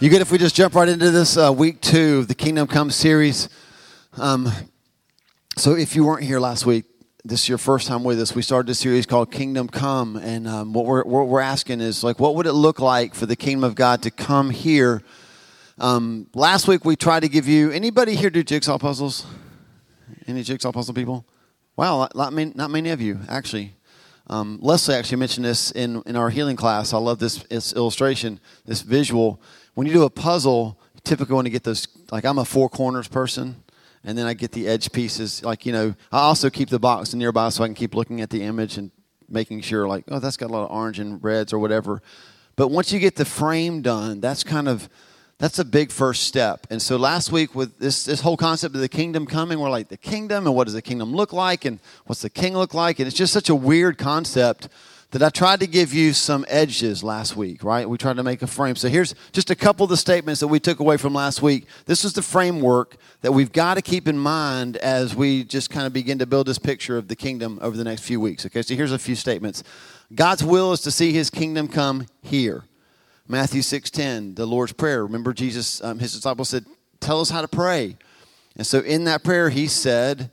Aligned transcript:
You 0.00 0.10
good 0.10 0.20
if 0.20 0.30
we 0.30 0.38
just 0.38 0.54
jump 0.54 0.76
right 0.76 0.88
into 0.88 1.10
this 1.10 1.36
uh, 1.36 1.52
week 1.52 1.80
two 1.80 2.18
of 2.18 2.28
the 2.28 2.34
Kingdom 2.36 2.68
Come 2.68 2.88
series? 2.88 3.48
Um, 4.16 4.48
so, 5.56 5.74
if 5.74 5.96
you 5.96 6.04
weren't 6.04 6.22
here 6.22 6.38
last 6.38 6.64
week, 6.64 6.84
this 7.24 7.42
is 7.42 7.48
your 7.48 7.58
first 7.58 7.88
time 7.88 8.04
with 8.04 8.20
us. 8.20 8.32
We 8.32 8.42
started 8.42 8.70
a 8.70 8.76
series 8.76 9.06
called 9.06 9.32
Kingdom 9.32 9.66
Come, 9.66 10.14
and 10.14 10.46
um, 10.46 10.72
what, 10.72 10.86
we're, 10.86 11.02
what 11.02 11.26
we're 11.26 11.40
asking 11.40 11.80
is 11.80 12.04
like, 12.04 12.20
what 12.20 12.36
would 12.36 12.46
it 12.46 12.52
look 12.52 12.78
like 12.78 13.16
for 13.16 13.26
the 13.26 13.34
kingdom 13.34 13.64
of 13.64 13.74
God 13.74 14.02
to 14.02 14.12
come 14.12 14.50
here? 14.50 15.02
Um, 15.78 16.28
last 16.32 16.68
week 16.68 16.84
we 16.84 16.94
tried 16.94 17.24
to 17.24 17.28
give 17.28 17.48
you 17.48 17.72
anybody 17.72 18.14
here 18.14 18.30
do 18.30 18.44
jigsaw 18.44 18.78
puzzles? 18.78 19.26
Any 20.28 20.44
jigsaw 20.44 20.70
puzzle 20.70 20.94
people? 20.94 21.26
Wow, 21.74 22.08
not 22.14 22.32
many, 22.32 22.52
not 22.54 22.70
many 22.70 22.90
of 22.90 23.00
you 23.00 23.18
actually. 23.28 23.74
Um, 24.28 24.58
Leslie 24.62 24.94
actually 24.94 25.18
mentioned 25.18 25.44
this 25.44 25.72
in, 25.72 26.02
in 26.06 26.14
our 26.14 26.30
healing 26.30 26.54
class. 26.54 26.92
I 26.92 26.98
love 26.98 27.18
this, 27.18 27.42
this 27.44 27.72
illustration, 27.72 28.38
this 28.64 28.82
visual 28.82 29.40
when 29.78 29.86
you 29.86 29.92
do 29.92 30.02
a 30.02 30.10
puzzle, 30.10 30.76
typically 31.04 31.36
want 31.36 31.44
to 31.44 31.52
get 31.52 31.62
those, 31.62 31.86
like 32.10 32.24
I'm 32.24 32.38
a 32.38 32.44
four 32.44 32.68
corners 32.68 33.06
person, 33.06 33.62
and 34.02 34.18
then 34.18 34.26
I 34.26 34.34
get 34.34 34.50
the 34.50 34.66
edge 34.66 34.90
pieces. 34.90 35.44
Like, 35.44 35.64
you 35.64 35.72
know, 35.72 35.94
I 36.10 36.18
also 36.18 36.50
keep 36.50 36.68
the 36.68 36.80
box 36.80 37.14
nearby 37.14 37.50
so 37.50 37.62
I 37.62 37.68
can 37.68 37.76
keep 37.76 37.94
looking 37.94 38.20
at 38.20 38.28
the 38.28 38.42
image 38.42 38.76
and 38.76 38.90
making 39.28 39.60
sure, 39.60 39.86
like, 39.86 40.02
oh, 40.08 40.18
that's 40.18 40.36
got 40.36 40.50
a 40.50 40.52
lot 40.52 40.64
of 40.64 40.72
orange 40.72 40.98
and 40.98 41.22
reds 41.22 41.52
or 41.52 41.60
whatever. 41.60 42.02
But 42.56 42.72
once 42.72 42.92
you 42.92 42.98
get 42.98 43.14
the 43.14 43.24
frame 43.24 43.80
done, 43.80 44.20
that's 44.20 44.42
kind 44.42 44.66
of, 44.68 44.88
that's 45.38 45.60
a 45.60 45.64
big 45.64 45.92
first 45.92 46.24
step. 46.24 46.66
And 46.70 46.82
so 46.82 46.96
last 46.96 47.30
week 47.30 47.54
with 47.54 47.78
this, 47.78 48.04
this 48.04 48.22
whole 48.22 48.36
concept 48.36 48.74
of 48.74 48.80
the 48.80 48.88
kingdom 48.88 49.26
coming, 49.26 49.60
we're 49.60 49.70
like, 49.70 49.90
the 49.90 49.96
kingdom 49.96 50.48
and 50.48 50.56
what 50.56 50.64
does 50.64 50.74
the 50.74 50.82
kingdom 50.82 51.12
look 51.12 51.32
like 51.32 51.64
and 51.64 51.78
what's 52.06 52.22
the 52.22 52.30
king 52.30 52.56
look 52.56 52.74
like? 52.74 52.98
And 52.98 53.06
it's 53.06 53.16
just 53.16 53.32
such 53.32 53.48
a 53.48 53.54
weird 53.54 53.96
concept 53.96 54.68
that 55.10 55.22
I 55.22 55.30
tried 55.30 55.60
to 55.60 55.66
give 55.66 55.94
you 55.94 56.12
some 56.12 56.44
edges 56.48 57.02
last 57.02 57.34
week, 57.34 57.64
right? 57.64 57.88
We 57.88 57.96
tried 57.96 58.16
to 58.16 58.22
make 58.22 58.42
a 58.42 58.46
frame. 58.46 58.76
So 58.76 58.88
here's 58.88 59.14
just 59.32 59.48
a 59.48 59.54
couple 59.54 59.84
of 59.84 59.90
the 59.90 59.96
statements 59.96 60.40
that 60.40 60.48
we 60.48 60.60
took 60.60 60.80
away 60.80 60.98
from 60.98 61.14
last 61.14 61.40
week. 61.40 61.66
This 61.86 62.04
is 62.04 62.12
the 62.12 62.20
framework 62.20 62.96
that 63.22 63.32
we've 63.32 63.50
got 63.50 63.74
to 63.74 63.82
keep 63.82 64.06
in 64.06 64.18
mind 64.18 64.76
as 64.76 65.16
we 65.16 65.44
just 65.44 65.70
kind 65.70 65.86
of 65.86 65.94
begin 65.94 66.18
to 66.18 66.26
build 66.26 66.46
this 66.46 66.58
picture 66.58 66.98
of 66.98 67.08
the 67.08 67.16
kingdom 67.16 67.58
over 67.62 67.74
the 67.74 67.84
next 67.84 68.02
few 68.02 68.20
weeks. 68.20 68.44
Okay, 68.44 68.60
so 68.60 68.74
here's 68.74 68.92
a 68.92 68.98
few 68.98 69.14
statements. 69.14 69.62
God's 70.14 70.44
will 70.44 70.72
is 70.72 70.82
to 70.82 70.90
see 70.90 71.12
his 71.12 71.30
kingdom 71.30 71.68
come 71.68 72.06
here. 72.20 72.64
Matthew 73.26 73.62
6:10, 73.62 74.36
the 74.36 74.46
Lord's 74.46 74.72
Prayer. 74.72 75.04
Remember 75.04 75.32
Jesus, 75.32 75.82
um, 75.82 75.98
his 75.98 76.12
disciples 76.12 76.50
said, 76.50 76.66
tell 77.00 77.20
us 77.20 77.30
how 77.30 77.40
to 77.40 77.48
pray. 77.48 77.96
And 78.56 78.66
so 78.66 78.80
in 78.80 79.04
that 79.04 79.24
prayer, 79.24 79.48
he 79.48 79.68
said, 79.68 80.30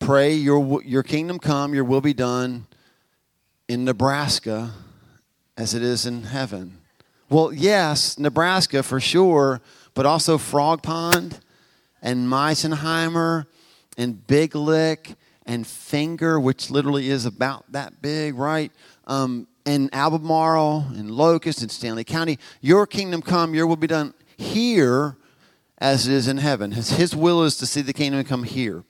pray 0.00 0.32
your, 0.32 0.82
your 0.82 1.02
kingdom 1.04 1.38
come, 1.38 1.74
your 1.74 1.84
will 1.84 2.00
be 2.00 2.14
done 2.14 2.66
in 3.68 3.84
Nebraska 3.84 4.72
as 5.56 5.74
it 5.74 5.82
is 5.82 6.06
in 6.06 6.24
heaven? 6.24 6.78
Well, 7.28 7.52
yes, 7.52 8.18
Nebraska 8.18 8.82
for 8.82 9.00
sure, 9.00 9.60
but 9.94 10.06
also 10.06 10.38
Frog 10.38 10.82
Pond 10.82 11.40
and 12.00 12.28
Misenheimer 12.28 13.46
and 13.98 14.26
Big 14.26 14.54
Lick 14.54 15.14
and 15.44 15.66
Finger, 15.66 16.38
which 16.38 16.70
literally 16.70 17.08
is 17.08 17.24
about 17.26 17.70
that 17.72 18.00
big, 18.02 18.34
right? 18.34 18.70
Um, 19.06 19.48
and 19.64 19.92
Albemarle 19.92 20.86
and 20.94 21.10
Locust 21.10 21.62
and 21.62 21.70
Stanly 21.70 22.06
County. 22.06 22.38
Your 22.60 22.86
kingdom 22.86 23.22
come, 23.22 23.54
your 23.54 23.66
will 23.66 23.76
be 23.76 23.88
done 23.88 24.14
here 24.36 25.16
as 25.78 26.06
it 26.06 26.12
is 26.12 26.28
in 26.28 26.38
heaven. 26.38 26.72
His, 26.72 26.90
his 26.90 27.16
will 27.16 27.42
is 27.42 27.56
to 27.56 27.66
see 27.66 27.80
the 27.80 27.92
kingdom 27.92 28.22
come 28.24 28.44
here. 28.44 28.84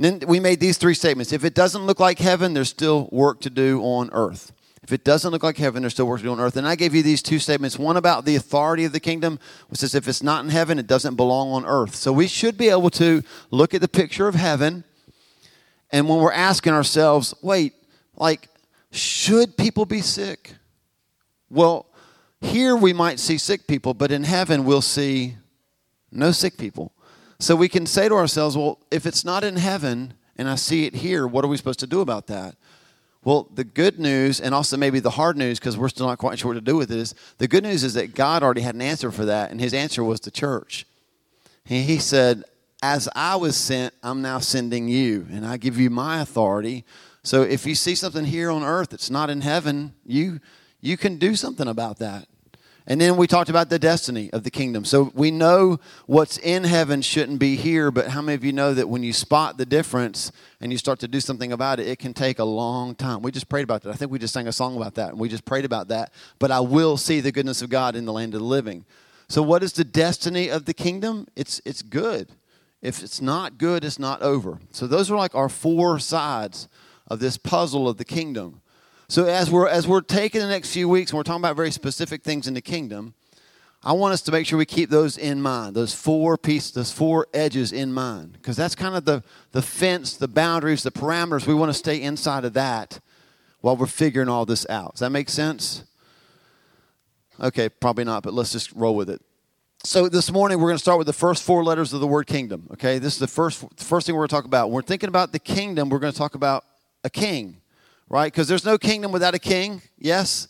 Then 0.00 0.20
we 0.26 0.40
made 0.40 0.60
these 0.60 0.78
three 0.78 0.94
statements. 0.94 1.30
If 1.30 1.44
it 1.44 1.52
doesn't 1.52 1.84
look 1.84 2.00
like 2.00 2.18
heaven, 2.18 2.54
there's 2.54 2.70
still 2.70 3.10
work 3.12 3.42
to 3.42 3.50
do 3.50 3.82
on 3.82 4.08
earth. 4.12 4.50
If 4.82 4.94
it 4.94 5.04
doesn't 5.04 5.30
look 5.30 5.42
like 5.42 5.58
heaven, 5.58 5.82
there's 5.82 5.92
still 5.92 6.06
work 6.06 6.20
to 6.20 6.24
do 6.24 6.32
on 6.32 6.40
earth. 6.40 6.56
And 6.56 6.66
I 6.66 6.74
gave 6.74 6.94
you 6.94 7.02
these 7.02 7.20
two 7.20 7.38
statements 7.38 7.78
one 7.78 7.98
about 7.98 8.24
the 8.24 8.34
authority 8.34 8.86
of 8.86 8.92
the 8.92 8.98
kingdom, 8.98 9.38
which 9.68 9.80
says 9.80 9.94
if 9.94 10.08
it's 10.08 10.22
not 10.22 10.42
in 10.42 10.50
heaven, 10.50 10.78
it 10.78 10.86
doesn't 10.86 11.16
belong 11.16 11.52
on 11.52 11.66
earth. 11.66 11.94
So 11.96 12.14
we 12.14 12.28
should 12.28 12.56
be 12.56 12.70
able 12.70 12.88
to 12.92 13.22
look 13.50 13.74
at 13.74 13.82
the 13.82 13.88
picture 13.88 14.26
of 14.26 14.34
heaven. 14.34 14.84
And 15.90 16.08
when 16.08 16.20
we're 16.20 16.32
asking 16.32 16.72
ourselves, 16.72 17.34
wait, 17.42 17.74
like, 18.16 18.48
should 18.92 19.58
people 19.58 19.84
be 19.84 20.00
sick? 20.00 20.54
Well, 21.50 21.84
here 22.40 22.74
we 22.74 22.94
might 22.94 23.20
see 23.20 23.36
sick 23.36 23.66
people, 23.66 23.92
but 23.92 24.10
in 24.10 24.24
heaven 24.24 24.64
we'll 24.64 24.80
see 24.80 25.36
no 26.10 26.32
sick 26.32 26.56
people. 26.56 26.94
So 27.40 27.56
we 27.56 27.70
can 27.70 27.86
say 27.86 28.06
to 28.06 28.14
ourselves, 28.14 28.54
well, 28.54 28.78
if 28.90 29.06
it's 29.06 29.24
not 29.24 29.44
in 29.44 29.56
heaven 29.56 30.12
and 30.36 30.46
I 30.46 30.56
see 30.56 30.84
it 30.84 30.96
here, 30.96 31.26
what 31.26 31.42
are 31.42 31.48
we 31.48 31.56
supposed 31.56 31.80
to 31.80 31.86
do 31.86 32.02
about 32.02 32.26
that? 32.26 32.54
Well, 33.24 33.48
the 33.54 33.64
good 33.64 33.98
news, 33.98 34.40
and 34.40 34.54
also 34.54 34.76
maybe 34.76 35.00
the 35.00 35.10
hard 35.10 35.38
news, 35.38 35.58
because 35.58 35.76
we're 35.76 35.88
still 35.88 36.06
not 36.06 36.18
quite 36.18 36.38
sure 36.38 36.50
what 36.50 36.54
to 36.54 36.60
do 36.60 36.76
with 36.76 36.90
this, 36.90 37.14
the 37.38 37.48
good 37.48 37.62
news 37.62 37.82
is 37.82 37.94
that 37.94 38.14
God 38.14 38.42
already 38.42 38.60
had 38.60 38.74
an 38.74 38.82
answer 38.82 39.10
for 39.10 39.24
that, 39.24 39.50
and 39.50 39.60
his 39.60 39.72
answer 39.72 40.04
was 40.04 40.20
the 40.20 40.30
church. 40.30 40.86
He 41.64 41.98
said, 41.98 42.44
As 42.82 43.08
I 43.14 43.36
was 43.36 43.56
sent, 43.56 43.94
I'm 44.02 44.22
now 44.22 44.38
sending 44.38 44.88
you, 44.88 45.26
and 45.30 45.46
I 45.46 45.56
give 45.56 45.78
you 45.78 45.90
my 45.90 46.20
authority. 46.20 46.84
So 47.22 47.42
if 47.42 47.66
you 47.66 47.74
see 47.74 47.94
something 47.94 48.24
here 48.24 48.50
on 48.50 48.62
earth 48.62 48.90
that's 48.90 49.10
not 49.10 49.28
in 49.28 49.42
heaven, 49.42 49.94
you, 50.06 50.40
you 50.80 50.96
can 50.96 51.16
do 51.16 51.34
something 51.34 51.68
about 51.68 51.98
that. 51.98 52.26
And 52.90 53.00
then 53.00 53.16
we 53.16 53.28
talked 53.28 53.48
about 53.48 53.70
the 53.70 53.78
destiny 53.78 54.32
of 54.32 54.42
the 54.42 54.50
kingdom. 54.50 54.84
So 54.84 55.12
we 55.14 55.30
know 55.30 55.78
what's 56.06 56.38
in 56.38 56.64
heaven 56.64 57.02
shouldn't 57.02 57.38
be 57.38 57.54
here, 57.54 57.92
but 57.92 58.08
how 58.08 58.20
many 58.20 58.34
of 58.34 58.42
you 58.42 58.52
know 58.52 58.74
that 58.74 58.88
when 58.88 59.04
you 59.04 59.12
spot 59.12 59.58
the 59.58 59.64
difference 59.64 60.32
and 60.60 60.72
you 60.72 60.76
start 60.76 60.98
to 60.98 61.06
do 61.06 61.20
something 61.20 61.52
about 61.52 61.78
it, 61.78 61.86
it 61.86 62.00
can 62.00 62.12
take 62.12 62.40
a 62.40 62.44
long 62.44 62.96
time? 62.96 63.22
We 63.22 63.30
just 63.30 63.48
prayed 63.48 63.62
about 63.62 63.82
that. 63.82 63.90
I 63.90 63.92
think 63.92 64.10
we 64.10 64.18
just 64.18 64.34
sang 64.34 64.48
a 64.48 64.52
song 64.52 64.76
about 64.76 64.96
that, 64.96 65.10
and 65.10 65.20
we 65.20 65.28
just 65.28 65.44
prayed 65.44 65.64
about 65.64 65.86
that. 65.86 66.12
But 66.40 66.50
I 66.50 66.58
will 66.58 66.96
see 66.96 67.20
the 67.20 67.30
goodness 67.30 67.62
of 67.62 67.70
God 67.70 67.94
in 67.94 68.06
the 68.06 68.12
land 68.12 68.34
of 68.34 68.40
the 68.40 68.46
living. 68.46 68.84
So, 69.28 69.40
what 69.40 69.62
is 69.62 69.72
the 69.72 69.84
destiny 69.84 70.50
of 70.50 70.64
the 70.64 70.74
kingdom? 70.74 71.28
It's, 71.36 71.62
it's 71.64 71.82
good. 71.82 72.30
If 72.82 73.04
it's 73.04 73.20
not 73.20 73.56
good, 73.56 73.84
it's 73.84 74.00
not 74.00 74.20
over. 74.20 74.58
So, 74.72 74.88
those 74.88 75.12
are 75.12 75.16
like 75.16 75.36
our 75.36 75.48
four 75.48 76.00
sides 76.00 76.66
of 77.06 77.20
this 77.20 77.36
puzzle 77.36 77.88
of 77.88 77.98
the 77.98 78.04
kingdom. 78.04 78.62
So 79.10 79.24
as 79.24 79.50
we're 79.50 79.66
as 79.66 79.88
we're 79.88 80.02
taking 80.02 80.40
the 80.40 80.46
next 80.46 80.72
few 80.72 80.88
weeks 80.88 81.10
and 81.10 81.16
we're 81.16 81.24
talking 81.24 81.40
about 81.40 81.56
very 81.56 81.72
specific 81.72 82.22
things 82.22 82.46
in 82.46 82.54
the 82.54 82.60
kingdom, 82.60 83.14
I 83.82 83.92
want 83.92 84.12
us 84.12 84.22
to 84.22 84.30
make 84.30 84.46
sure 84.46 84.56
we 84.56 84.66
keep 84.66 84.88
those 84.88 85.18
in 85.18 85.42
mind, 85.42 85.74
those 85.74 85.92
four 85.92 86.38
pieces, 86.38 86.70
those 86.70 86.92
four 86.92 87.26
edges 87.34 87.72
in 87.72 87.92
mind, 87.92 88.34
because 88.34 88.56
that's 88.56 88.76
kind 88.76 88.94
of 88.94 89.04
the 89.06 89.24
the 89.50 89.62
fence, 89.62 90.16
the 90.16 90.28
boundaries, 90.28 90.84
the 90.84 90.92
parameters. 90.92 91.44
We 91.44 91.54
want 91.54 91.70
to 91.70 91.74
stay 91.74 92.00
inside 92.00 92.44
of 92.44 92.52
that 92.52 93.00
while 93.62 93.76
we're 93.76 93.86
figuring 93.86 94.28
all 94.28 94.46
this 94.46 94.64
out. 94.70 94.92
Does 94.92 95.00
that 95.00 95.10
make 95.10 95.28
sense? 95.28 95.82
Okay, 97.40 97.68
probably 97.68 98.04
not, 98.04 98.22
but 98.22 98.32
let's 98.32 98.52
just 98.52 98.70
roll 98.74 98.94
with 98.94 99.10
it. 99.10 99.20
So 99.82 100.08
this 100.08 100.30
morning 100.30 100.60
we're 100.60 100.68
going 100.68 100.76
to 100.76 100.78
start 100.78 100.98
with 100.98 101.08
the 101.08 101.12
first 101.12 101.42
four 101.42 101.64
letters 101.64 101.92
of 101.92 101.98
the 102.00 102.06
word 102.06 102.28
kingdom. 102.28 102.68
Okay, 102.74 103.00
this 103.00 103.14
is 103.14 103.18
the 103.18 103.26
first 103.26 103.64
first 103.76 104.06
thing 104.06 104.14
we're 104.14 104.20
going 104.20 104.28
to 104.28 104.36
talk 104.36 104.44
about. 104.44 104.68
When 104.68 104.74
we're 104.74 104.82
thinking 104.82 105.08
about 105.08 105.32
the 105.32 105.40
kingdom. 105.40 105.88
We're 105.88 105.98
going 105.98 106.12
to 106.12 106.18
talk 106.18 106.36
about 106.36 106.64
a 107.02 107.10
king 107.10 107.59
right? 108.10 108.30
Because 108.30 108.48
there's 108.48 108.66
no 108.66 108.76
kingdom 108.76 109.12
without 109.12 109.34
a 109.34 109.38
king. 109.38 109.80
Yes? 109.96 110.48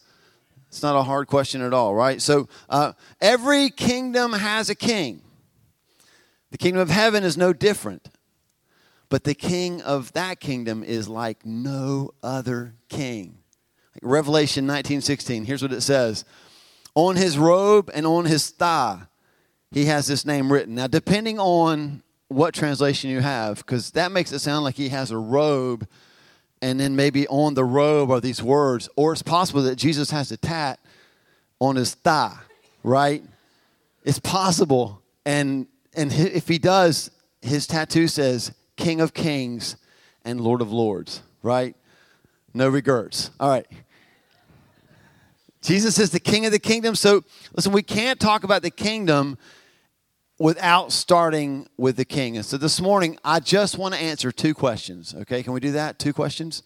It's 0.68 0.82
not 0.82 0.96
a 0.96 1.02
hard 1.02 1.28
question 1.28 1.62
at 1.62 1.72
all, 1.72 1.94
right? 1.94 2.20
So 2.20 2.48
uh, 2.68 2.94
every 3.20 3.70
kingdom 3.70 4.32
has 4.32 4.70
a 4.70 4.74
king. 4.74 5.22
The 6.50 6.58
kingdom 6.58 6.80
of 6.80 6.90
heaven 6.90 7.22
is 7.22 7.36
no 7.36 7.52
different. 7.52 8.08
But 9.08 9.24
the 9.24 9.34
king 9.34 9.82
of 9.82 10.12
that 10.12 10.40
kingdom 10.40 10.82
is 10.82 11.08
like 11.08 11.44
no 11.44 12.12
other 12.22 12.74
king. 12.88 13.38
Like 13.94 14.02
Revelation 14.02 14.66
19:16. 14.66 15.44
Here's 15.44 15.62
what 15.62 15.72
it 15.72 15.80
says. 15.80 16.24
On 16.94 17.16
his 17.16 17.36
robe 17.36 17.90
and 17.92 18.06
on 18.06 18.24
his 18.24 18.50
thigh, 18.50 19.02
he 19.72 19.86
has 19.86 20.06
this 20.06 20.24
name 20.24 20.52
written. 20.52 20.76
Now, 20.76 20.86
depending 20.86 21.40
on 21.40 22.02
what 22.28 22.54
translation 22.54 23.10
you 23.10 23.20
have, 23.20 23.58
because 23.58 23.90
that 23.92 24.12
makes 24.12 24.30
it 24.30 24.38
sound 24.38 24.64
like 24.64 24.76
he 24.76 24.90
has 24.90 25.10
a 25.10 25.18
robe 25.18 25.88
and 26.62 26.78
then 26.78 26.94
maybe 26.96 27.26
on 27.28 27.54
the 27.54 27.64
robe 27.64 28.10
are 28.10 28.20
these 28.20 28.42
words, 28.42 28.88
or 28.96 29.12
it's 29.12 29.22
possible 29.22 29.62
that 29.62 29.76
Jesus 29.76 30.10
has 30.10 30.30
a 30.30 30.36
tat 30.36 30.78
on 31.58 31.76
his 31.76 31.94
thigh, 31.94 32.38
right? 32.82 33.22
It's 34.04 34.18
possible. 34.18 35.02
And, 35.24 35.66
and 35.94 36.12
if 36.12 36.48
he 36.48 36.58
does, 36.58 37.10
his 37.42 37.66
tattoo 37.66 38.08
says 38.08 38.52
King 38.76 39.00
of 39.00 39.14
Kings 39.14 39.76
and 40.24 40.40
Lord 40.40 40.60
of 40.60 40.72
Lords, 40.72 41.22
right? 41.42 41.74
No 42.52 42.68
regrets. 42.68 43.30
All 43.38 43.50
right. 43.50 43.66
Jesus 45.62 45.98
is 45.98 46.10
the 46.10 46.20
King 46.20 46.46
of 46.46 46.52
the 46.52 46.58
kingdom. 46.58 46.94
So, 46.94 47.22
listen, 47.54 47.72
we 47.72 47.82
can't 47.82 48.18
talk 48.18 48.44
about 48.44 48.62
the 48.62 48.70
kingdom 48.70 49.36
without 50.40 50.90
starting 50.90 51.68
with 51.76 51.96
the 51.96 52.04
king. 52.04 52.36
And 52.36 52.46
so 52.46 52.56
this 52.56 52.80
morning, 52.80 53.18
I 53.22 53.40
just 53.40 53.76
want 53.76 53.92
to 53.94 54.00
answer 54.00 54.32
two 54.32 54.54
questions. 54.54 55.14
Okay, 55.14 55.42
can 55.42 55.52
we 55.52 55.60
do 55.60 55.72
that? 55.72 55.98
Two 55.98 56.14
questions. 56.14 56.62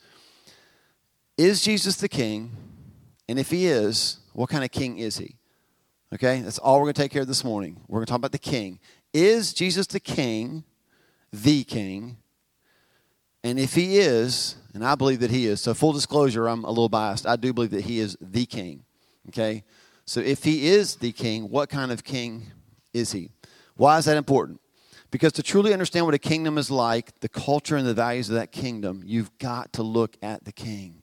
Is 1.37 1.61
Jesus 1.61 1.97
the 1.97 2.09
king? 2.09 2.53
And 3.29 3.37
if 3.37 3.51
he 3.51 3.67
is, 3.67 4.21
what 4.33 4.49
kind 4.49 4.63
of 4.63 4.71
king 4.71 4.99
is 4.99 5.19
he? 5.19 5.35
Okay, 6.15 6.41
that's 6.41 6.59
all 6.59 6.77
we're 6.77 6.85
going 6.85 6.95
to 6.95 7.03
take 7.03 7.11
care 7.11 7.23
of 7.23 7.29
this 7.29 7.43
morning. 7.43 7.81
We're 7.89 7.99
going 7.99 8.07
to 8.07 8.11
talk 8.11 8.19
about 8.19 8.31
the 8.31 8.39
king. 8.39 8.79
Is 9.13 9.53
Jesus 9.53 9.89
the 9.89 9.99
king, 9.99 10.63
the 11.33 11.65
king? 11.65 12.19
And 13.43 13.59
if 13.59 13.75
he 13.75 13.99
is, 13.99 14.55
and 14.73 14.85
I 14.85 14.95
believe 14.95 15.19
that 15.19 15.33
he 15.33 15.47
is, 15.47 15.61
so 15.61 15.75
full 15.75 15.93
disclosure, 15.93 16.47
I'm 16.49 16.63
a 16.63 16.69
little 16.69 16.89
biased. 16.89 17.27
I 17.27 17.35
do 17.35 17.53
believe 17.53 17.73
that 17.73 17.85
he 17.85 17.99
is 17.99 18.17
the 18.21 18.47
king. 18.47 18.85
Okay? 19.31 19.65
So 20.05 20.21
if 20.21 20.45
he 20.45 20.69
is 20.69 20.95
the 20.95 21.11
king, 21.11 21.51
what 21.51 21.71
kind 21.71 21.91
of 21.91 22.05
king 22.05 22.53
is 22.93 23.11
he? 23.11 23.33
Why 23.77 23.99
is 23.99 24.05
that 24.05 24.17
important? 24.17 24.61
Because 25.11 25.33
to 25.33 25.43
truly 25.43 25.73
understand 25.73 26.07
what 26.07 26.15
a 26.15 26.19
kingdom 26.19 26.59
is 26.59 26.71
like, 26.71 27.21
the 27.21 27.29
culture 27.29 27.77
and 27.77 27.87
the 27.87 27.95
values 27.95 28.29
of 28.29 28.35
that 28.35 28.53
kingdom, 28.53 29.03
you've 29.05 29.37
got 29.39 29.73
to 29.75 29.83
look 29.83 30.17
at 30.23 30.45
the 30.45 30.53
king. 30.53 31.03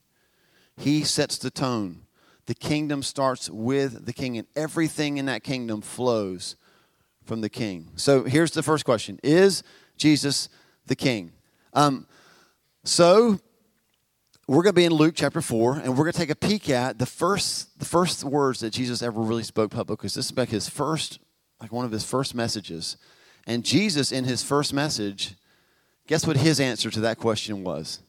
He 0.78 1.04
sets 1.04 1.38
the 1.38 1.52
tone. 1.52 2.02
The 2.48 2.56
kingdom 2.56 3.04
starts 3.04 3.50
with 3.50 4.06
the 4.06 4.14
king, 4.14 4.38
and 4.38 4.48
everything 4.56 5.18
in 5.18 5.28
that 5.28 5.44
kingdom 5.44 5.82
flows 5.82 6.56
from 7.24 7.42
the 7.42 7.50
king. 7.50 7.92
So 7.96 8.24
here's 8.24 8.52
the 8.52 8.64
first 8.64 8.84
question 8.84 9.20
Is 9.24 9.64
Jesus 9.96 10.50
the 10.88 10.96
king? 10.96 11.32
Um, 11.74 12.08
so 12.84 13.40
we're 14.48 14.64
going 14.64 14.74
to 14.74 14.82
be 14.82 14.86
in 14.86 14.94
Luke 14.94 15.14
chapter 15.16 15.40
4, 15.40 15.76
and 15.76 15.90
we're 15.90 16.04
going 16.04 16.12
to 16.12 16.18
take 16.18 16.30
a 16.30 16.36
peek 16.36 16.70
at 16.70 16.98
the 16.98 17.06
first, 17.06 17.80
the 17.80 17.86
first 17.86 18.24
words 18.24 18.60
that 18.62 18.72
Jesus 18.72 19.02
ever 19.02 19.22
really 19.22 19.44
spoke 19.44 19.72
publicly. 19.72 20.08
This 20.08 20.18
is 20.18 20.36
like 20.36 20.50
his 20.50 20.68
first, 20.68 21.20
like 21.62 21.72
one 21.72 21.86
of 21.86 21.92
his 21.92 22.04
first 22.04 22.34
messages. 22.34 22.98
And 23.46 23.64
Jesus, 23.64 24.12
in 24.12 24.24
his 24.24 24.44
first 24.44 24.74
message, 24.74 25.36
guess 26.08 26.26
what 26.26 26.38
his 26.38 26.60
answer 26.60 26.90
to 26.90 27.00
that 27.02 27.18
question 27.18 27.64
was? 27.64 28.00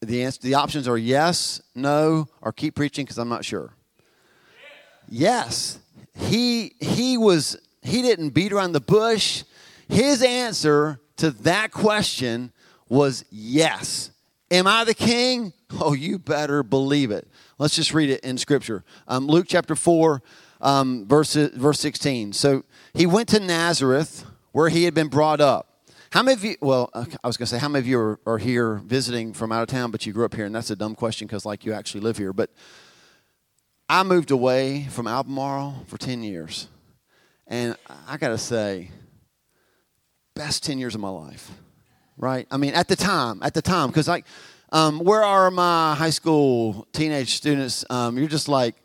The, 0.00 0.24
answer, 0.24 0.40
the 0.42 0.54
options 0.54 0.88
are 0.88 0.98
yes, 0.98 1.60
no, 1.74 2.26
or 2.40 2.52
keep 2.52 2.74
preaching 2.74 3.04
because 3.04 3.18
I'm 3.18 3.28
not 3.28 3.44
sure. 3.44 3.74
Yes. 5.08 5.78
He, 6.14 6.74
he 6.80 7.16
was, 7.16 7.56
he 7.82 8.02
didn't 8.02 8.30
beat 8.30 8.52
around 8.52 8.72
the 8.72 8.80
bush. 8.80 9.44
His 9.88 10.22
answer 10.22 10.98
to 11.18 11.30
that 11.30 11.70
question 11.70 12.52
was 12.88 13.24
yes. 13.30 14.10
Am 14.50 14.66
I 14.66 14.84
the 14.84 14.94
king? 14.94 15.52
Oh, 15.80 15.94
you 15.94 16.18
better 16.18 16.62
believe 16.62 17.10
it. 17.10 17.28
Let's 17.58 17.76
just 17.76 17.94
read 17.94 18.10
it 18.10 18.20
in 18.20 18.36
Scripture. 18.38 18.84
Um, 19.08 19.26
Luke 19.26 19.46
chapter 19.48 19.74
4, 19.74 20.22
um, 20.62 21.06
verse, 21.06 21.34
verse 21.34 21.80
16. 21.80 22.32
So 22.32 22.64
he 22.94 23.06
went 23.06 23.28
to 23.30 23.40
Nazareth 23.40 24.24
where 24.52 24.68
he 24.70 24.84
had 24.84 24.94
been 24.94 25.08
brought 25.08 25.40
up. 25.40 25.68
How 26.10 26.22
many 26.22 26.34
of 26.34 26.44
you, 26.44 26.56
well, 26.60 26.90
I 26.94 27.26
was 27.26 27.36
going 27.36 27.46
to 27.46 27.46
say, 27.46 27.58
how 27.58 27.68
many 27.68 27.80
of 27.80 27.86
you 27.86 27.98
are, 27.98 28.20
are, 28.26 28.38
here 28.38 28.76
visiting 28.84 29.32
from 29.32 29.50
out 29.50 29.62
of 29.62 29.68
town, 29.68 29.90
but 29.90 30.04
you 30.04 30.12
grew 30.12 30.24
up 30.24 30.34
here? 30.34 30.44
And 30.44 30.54
that's 30.54 30.70
a 30.70 30.76
dumb 30.76 30.94
question 30.94 31.26
because, 31.26 31.46
like, 31.46 31.64
you 31.64 31.72
actually 31.72 32.02
live 32.02 32.18
here. 32.18 32.32
But 32.32 32.50
I 33.88 34.02
moved 34.02 34.30
away 34.30 34.88
from 34.90 35.06
Albemarle 35.06 35.84
for 35.86 35.96
10 35.96 36.22
years. 36.22 36.68
And 37.46 37.76
I 38.06 38.18
got 38.18 38.28
to 38.28 38.38
say, 38.38 38.90
best 40.34 40.64
10 40.64 40.78
years 40.78 40.94
of 40.94 41.00
my 41.00 41.08
life 41.08 41.50
right? 42.16 42.46
I 42.50 42.56
mean, 42.56 42.74
at 42.74 42.88
the 42.88 42.96
time, 42.96 43.42
at 43.42 43.54
the 43.54 43.62
time, 43.62 43.88
because 43.88 44.08
like, 44.08 44.24
um, 44.70 45.00
where 45.00 45.22
are 45.22 45.50
my 45.50 45.94
high 45.94 46.10
school 46.10 46.86
teenage 46.92 47.34
students? 47.34 47.84
Um, 47.90 48.16
you're 48.16 48.28
just 48.28 48.48
like, 48.48 48.76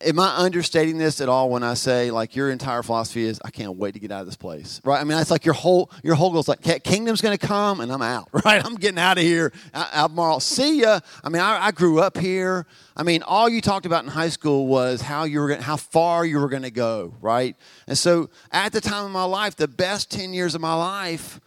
am 0.00 0.18
I 0.18 0.36
understating 0.36 0.98
this 0.98 1.20
at 1.20 1.28
all 1.28 1.48
when 1.48 1.62
I 1.62 1.74
say 1.74 2.10
like 2.10 2.36
your 2.36 2.50
entire 2.50 2.82
philosophy 2.82 3.24
is 3.24 3.40
I 3.44 3.50
can't 3.50 3.76
wait 3.76 3.94
to 3.94 4.00
get 4.00 4.10
out 4.10 4.20
of 4.20 4.26
this 4.26 4.36
place, 4.36 4.80
right? 4.84 5.00
I 5.00 5.04
mean, 5.04 5.18
it's 5.18 5.30
like 5.30 5.44
your 5.44 5.54
whole 5.54 5.90
your 6.02 6.14
whole 6.14 6.30
goal 6.30 6.40
is 6.40 6.48
like 6.48 6.62
kingdom's 6.82 7.20
going 7.20 7.36
to 7.36 7.46
come 7.46 7.80
and 7.80 7.90
I'm 7.90 8.02
out, 8.02 8.28
right? 8.44 8.64
I'm 8.64 8.74
getting 8.74 8.98
out 8.98 9.18
of 9.18 9.24
here, 9.24 9.52
Albemarle. 9.74 10.40
See 10.40 10.80
ya. 10.80 11.00
I 11.24 11.28
mean, 11.28 11.40
I, 11.40 11.66
I, 11.66 11.70
grew 11.70 12.00
up 12.00 12.18
here. 12.18 12.66
I 12.96 13.02
mean, 13.02 13.22
all 13.22 13.48
you 13.48 13.60
talked 13.60 13.86
about 13.86 14.04
in 14.04 14.10
high 14.10 14.28
school 14.28 14.66
was 14.66 15.00
how 15.00 15.24
you 15.24 15.40
were 15.40 15.48
gonna, 15.48 15.62
how 15.62 15.76
far 15.76 16.24
you 16.26 16.38
were 16.38 16.48
going 16.48 16.62
to 16.62 16.70
go, 16.70 17.14
right? 17.20 17.56
And 17.86 17.96
so 17.96 18.28
at 18.50 18.72
the 18.72 18.80
time 18.80 19.04
of 19.04 19.10
my 19.10 19.24
life, 19.24 19.56
the 19.56 19.68
best 19.68 20.10
ten 20.10 20.34
years 20.34 20.54
of 20.54 20.60
my 20.60 20.74
life 20.74 21.40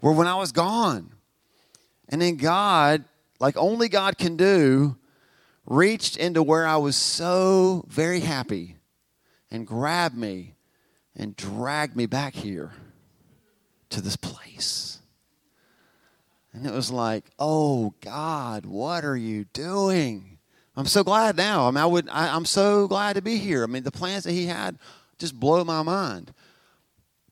were 0.00 0.12
when 0.12 0.26
I 0.26 0.36
was 0.36 0.52
gone. 0.52 1.10
And 2.08 2.20
then 2.22 2.36
God, 2.36 3.04
like 3.40 3.56
only 3.56 3.88
God 3.88 4.18
can 4.18 4.36
do, 4.36 4.96
reached 5.66 6.16
into 6.16 6.42
where 6.42 6.66
I 6.66 6.76
was 6.76 6.96
so 6.96 7.84
very 7.88 8.20
happy 8.20 8.76
and 9.50 9.66
grabbed 9.66 10.16
me 10.16 10.54
and 11.16 11.36
dragged 11.36 11.96
me 11.96 12.06
back 12.06 12.34
here 12.34 12.72
to 13.90 14.00
this 14.00 14.16
place. 14.16 14.98
And 16.52 16.66
it 16.66 16.72
was 16.72 16.90
like, 16.90 17.24
oh 17.38 17.94
God, 18.00 18.66
what 18.66 19.04
are 19.04 19.16
you 19.16 19.44
doing? 19.52 20.38
I'm 20.76 20.86
so 20.86 21.04
glad 21.04 21.36
now. 21.36 21.68
I 21.68 21.70
mean, 21.70 21.78
I 21.78 21.86
would, 21.86 22.08
I, 22.08 22.34
I'm 22.34 22.44
so 22.44 22.88
glad 22.88 23.14
to 23.14 23.22
be 23.22 23.38
here. 23.38 23.62
I 23.62 23.66
mean, 23.66 23.82
the 23.82 23.92
plans 23.92 24.24
that 24.24 24.32
he 24.32 24.46
had 24.46 24.78
just 25.18 25.38
blow 25.38 25.64
my 25.64 25.82
mind. 25.82 26.32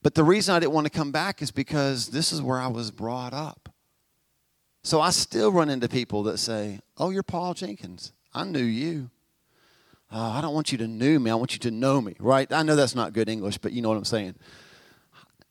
But 0.03 0.15
the 0.15 0.25
reason 0.25 0.55
I 0.55 0.59
didn't 0.59 0.73
want 0.73 0.87
to 0.87 0.93
come 0.93 1.13
back 1.13 1.43
is 1.43 1.51
because 1.51 2.09
this 2.09 2.33
is 2.33 2.43
where 2.43 2.59
I 2.59 2.67
was 2.69 2.91
brought 2.91 3.33
up. 3.33 3.69
So 4.85 5.01
I 5.01 5.11
still 5.11 5.53
run 5.53 5.69
into 5.69 5.89
people 5.89 6.25
that 6.25 6.39
say, 6.39 6.81
Oh, 6.99 7.11
you're 7.11 7.23
Paul 7.23 7.55
Jenkins. 7.55 8.13
I 8.35 8.45
knew 8.45 8.63
you. 8.63 9.11
Oh, 10.11 10.31
I 10.31 10.41
don't 10.41 10.55
want 10.55 10.73
you 10.73 10.79
to 10.79 10.87
know 10.87 11.19
me. 11.19 11.31
I 11.31 11.35
want 11.35 11.55
you 11.55 11.59
to 11.61 11.71
know 11.71 12.01
me, 12.01 12.15
right? 12.19 12.51
I 12.53 12.63
know 12.63 12.77
that's 12.77 12.95
not 12.95 13.13
good 13.13 13.29
English, 13.29 13.59
but 13.59 13.73
you 13.73 13.81
know 13.81 13.89
what 13.89 13.97
I'm 13.97 14.05
saying. 14.05 14.35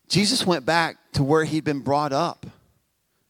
Jesus 0.08 0.46
went 0.46 0.66
back 0.66 0.98
to 1.14 1.24
where 1.24 1.44
he'd 1.44 1.64
been 1.64 1.80
brought 1.80 2.14
up. 2.14 2.46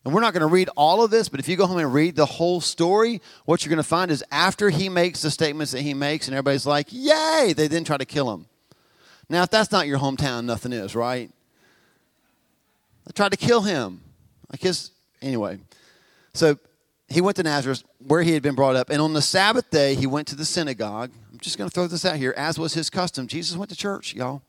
And 0.03 0.13
we're 0.13 0.21
not 0.21 0.33
going 0.33 0.41
to 0.41 0.47
read 0.47 0.67
all 0.75 1.03
of 1.03 1.11
this, 1.11 1.29
but 1.29 1.39
if 1.39 1.47
you 1.47 1.55
go 1.55 1.67
home 1.67 1.77
and 1.77 1.93
read 1.93 2.15
the 2.15 2.25
whole 2.25 2.59
story, 2.59 3.21
what 3.45 3.63
you're 3.63 3.69
going 3.69 3.77
to 3.77 3.83
find 3.83 4.09
is 4.09 4.23
after 4.31 4.69
he 4.71 4.89
makes 4.89 5.21
the 5.21 5.29
statements 5.29 5.73
that 5.73 5.81
he 5.81 5.93
makes, 5.93 6.27
and 6.27 6.33
everybody's 6.33 6.65
like, 6.65 6.87
Yay! 6.89 7.53
They 7.55 7.67
then 7.67 7.83
try 7.83 7.97
to 7.97 8.05
kill 8.05 8.33
him. 8.33 8.47
Now, 9.29 9.43
if 9.43 9.51
that's 9.51 9.71
not 9.71 9.87
your 9.87 9.99
hometown, 9.99 10.45
nothing 10.45 10.73
is, 10.73 10.95
right? 10.95 11.31
They 13.05 13.11
tried 13.13 13.31
to 13.31 13.37
kill 13.37 13.61
him. 13.61 14.01
I 14.49 14.57
guess, 14.57 14.91
anyway. 15.21 15.59
So 16.33 16.57
he 17.11 17.21
went 17.21 17.35
to 17.37 17.43
Nazareth, 17.43 17.83
where 17.99 18.23
he 18.23 18.33
had 18.33 18.41
been 18.41 18.55
brought 18.55 18.75
up. 18.75 18.89
And 18.89 19.01
on 19.01 19.13
the 19.13 19.21
Sabbath 19.21 19.69
day, 19.69 19.95
he 19.95 20.07
went 20.07 20.27
to 20.29 20.35
the 20.35 20.45
synagogue. 20.45 21.11
I'm 21.31 21.39
just 21.39 21.57
going 21.57 21.69
to 21.69 21.73
throw 21.73 21.87
this 21.87 22.05
out 22.05 22.15
here, 22.15 22.33
as 22.37 22.57
was 22.57 22.73
his 22.73 22.89
custom. 22.89 23.27
Jesus 23.27 23.57
went 23.57 23.69
to 23.69 23.75
church, 23.75 24.15
y'all. 24.15 24.41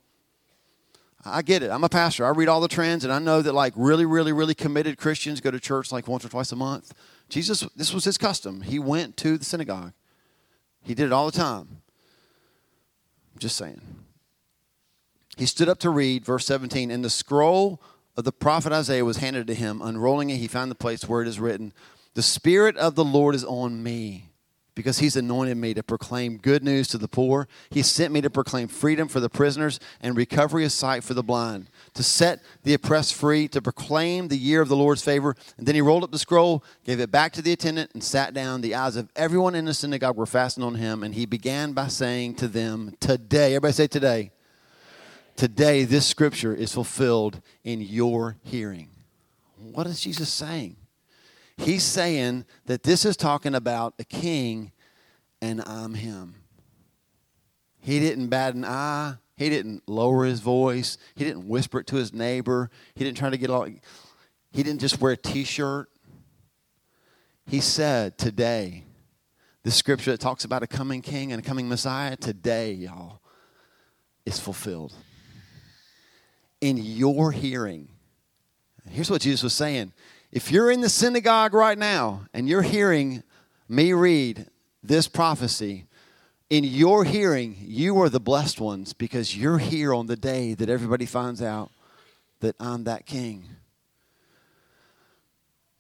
I 1.24 1.42
get 1.42 1.62
it. 1.62 1.70
I'm 1.70 1.84
a 1.84 1.88
pastor. 1.88 2.26
I 2.26 2.30
read 2.30 2.48
all 2.48 2.60
the 2.60 2.68
trends, 2.68 3.04
and 3.04 3.12
I 3.12 3.18
know 3.18 3.42
that 3.42 3.52
like 3.52 3.72
really, 3.76 4.04
really, 4.04 4.32
really 4.32 4.54
committed 4.54 4.98
Christians 4.98 5.40
go 5.40 5.50
to 5.50 5.60
church 5.60 5.92
like 5.92 6.08
once 6.08 6.24
or 6.24 6.28
twice 6.28 6.50
a 6.52 6.56
month. 6.56 6.94
Jesus, 7.28 7.66
this 7.76 7.94
was 7.94 8.04
his 8.04 8.18
custom. 8.18 8.62
He 8.62 8.78
went 8.78 9.16
to 9.18 9.38
the 9.38 9.44
synagogue. 9.44 9.92
He 10.82 10.94
did 10.94 11.06
it 11.06 11.12
all 11.12 11.26
the 11.26 11.36
time. 11.36 11.82
I'm 13.32 13.38
just 13.38 13.56
saying. 13.56 13.80
He 15.36 15.46
stood 15.46 15.68
up 15.68 15.78
to 15.80 15.90
read, 15.90 16.24
verse 16.24 16.44
17, 16.46 16.90
and 16.90 17.04
the 17.04 17.10
scroll 17.10 17.80
of 18.16 18.24
the 18.24 18.32
prophet 18.32 18.72
Isaiah 18.72 19.04
was 19.04 19.18
handed 19.18 19.46
to 19.46 19.54
him. 19.54 19.80
Unrolling 19.80 20.30
it, 20.30 20.36
he 20.36 20.48
found 20.48 20.70
the 20.70 20.76
place 20.76 21.08
where 21.08 21.22
it 21.22 21.28
is 21.28 21.40
written, 21.40 21.72
The 22.14 22.22
Spirit 22.22 22.76
of 22.76 22.94
the 22.94 23.04
Lord 23.04 23.34
is 23.34 23.44
on 23.44 23.82
me, 23.82 24.30
because 24.74 24.98
he's 24.98 25.16
anointed 25.16 25.56
me 25.56 25.74
to 25.74 25.82
proclaim 25.82 26.38
good 26.38 26.62
news 26.62 26.88
to 26.88 26.98
the 26.98 27.08
poor. 27.08 27.48
He 27.70 27.82
sent 27.82 28.12
me 28.12 28.20
to 28.22 28.30
proclaim 28.30 28.68
freedom 28.68 29.08
for 29.08 29.20
the 29.20 29.28
prisoners 29.28 29.80
and 30.00 30.16
recovery 30.16 30.64
of 30.64 30.72
sight 30.72 31.04
for 31.04 31.14
the 31.14 31.22
blind, 31.22 31.68
to 31.94 32.02
set 32.02 32.40
the 32.64 32.74
oppressed 32.74 33.14
free, 33.14 33.48
to 33.48 33.62
proclaim 33.62 34.28
the 34.28 34.36
year 34.36 34.60
of 34.60 34.68
the 34.68 34.76
Lord's 34.76 35.04
favor. 35.04 35.34
And 35.56 35.66
then 35.66 35.74
he 35.74 35.80
rolled 35.80 36.04
up 36.04 36.10
the 36.10 36.18
scroll, 36.18 36.64
gave 36.84 37.00
it 37.00 37.10
back 37.10 37.32
to 37.34 37.42
the 37.42 37.52
attendant, 37.52 37.90
and 37.94 38.02
sat 38.02 38.34
down. 38.34 38.60
The 38.60 38.74
eyes 38.74 38.96
of 38.96 39.10
everyone 39.16 39.54
in 39.54 39.64
the 39.64 39.74
synagogue 39.74 40.16
were 40.16 40.26
fastened 40.26 40.64
on 40.64 40.74
him, 40.74 41.02
and 41.02 41.14
he 41.14 41.26
began 41.26 41.72
by 41.72 41.88
saying 41.88 42.36
to 42.36 42.48
them, 42.48 42.94
Today, 43.00 43.54
everybody 43.54 43.72
say 43.72 43.86
today 43.86 44.32
Today, 45.36 45.84
this 45.84 46.06
scripture 46.06 46.54
is 46.54 46.72
fulfilled 46.72 47.40
in 47.64 47.80
your 47.80 48.36
hearing. 48.42 48.90
What 49.56 49.86
is 49.86 50.00
Jesus 50.00 50.28
saying? 50.28 50.76
He's 51.56 51.82
saying 51.82 52.44
that 52.66 52.82
this 52.82 53.04
is 53.04 53.16
talking 53.16 53.54
about 53.54 53.94
a 53.98 54.04
king 54.04 54.72
and 55.40 55.62
I'm 55.66 55.94
him. 55.94 56.36
He 57.80 57.98
didn't 57.98 58.28
bat 58.28 58.54
an 58.54 58.64
eye. 58.64 59.16
He 59.36 59.48
didn't 59.48 59.88
lower 59.88 60.24
his 60.24 60.40
voice. 60.40 60.98
He 61.14 61.24
didn't 61.24 61.48
whisper 61.48 61.80
it 61.80 61.86
to 61.88 61.96
his 61.96 62.12
neighbor. 62.12 62.70
He 62.94 63.04
didn't 63.04 63.18
try 63.18 63.30
to 63.30 63.36
get 63.36 63.50
all. 63.50 63.64
He 63.64 64.62
didn't 64.62 64.78
just 64.78 65.00
wear 65.00 65.12
a 65.12 65.16
t 65.16 65.44
shirt. 65.44 65.88
He 67.46 67.60
said, 67.60 68.18
Today, 68.18 68.84
the 69.64 69.70
scripture 69.70 70.12
that 70.12 70.20
talks 70.20 70.44
about 70.44 70.62
a 70.62 70.66
coming 70.66 71.02
king 71.02 71.32
and 71.32 71.42
a 71.42 71.44
coming 71.44 71.68
Messiah, 71.68 72.16
today, 72.16 72.72
y'all, 72.72 73.20
is 74.24 74.38
fulfilled 74.38 74.92
in 76.60 76.76
your 76.76 77.32
hearing. 77.32 77.88
Here's 78.88 79.10
what 79.10 79.22
Jesus 79.22 79.42
was 79.42 79.52
saying. 79.52 79.92
If 80.32 80.50
you're 80.50 80.70
in 80.70 80.80
the 80.80 80.88
synagogue 80.88 81.52
right 81.52 81.76
now 81.76 82.22
and 82.32 82.48
you're 82.48 82.62
hearing 82.62 83.22
me 83.68 83.92
read 83.92 84.46
this 84.82 85.06
prophecy, 85.06 85.84
in 86.48 86.64
your 86.64 87.04
hearing, 87.04 87.56
you 87.60 88.00
are 88.00 88.08
the 88.08 88.20
blessed 88.20 88.60
ones 88.60 88.92
because 88.92 89.36
you're 89.36 89.58
here 89.58 89.94
on 89.94 90.06
the 90.06 90.16
day 90.16 90.54
that 90.54 90.68
everybody 90.68 91.06
finds 91.06 91.40
out 91.40 91.70
that 92.40 92.56
I'm 92.60 92.84
that 92.84 93.06
king. 93.06 93.44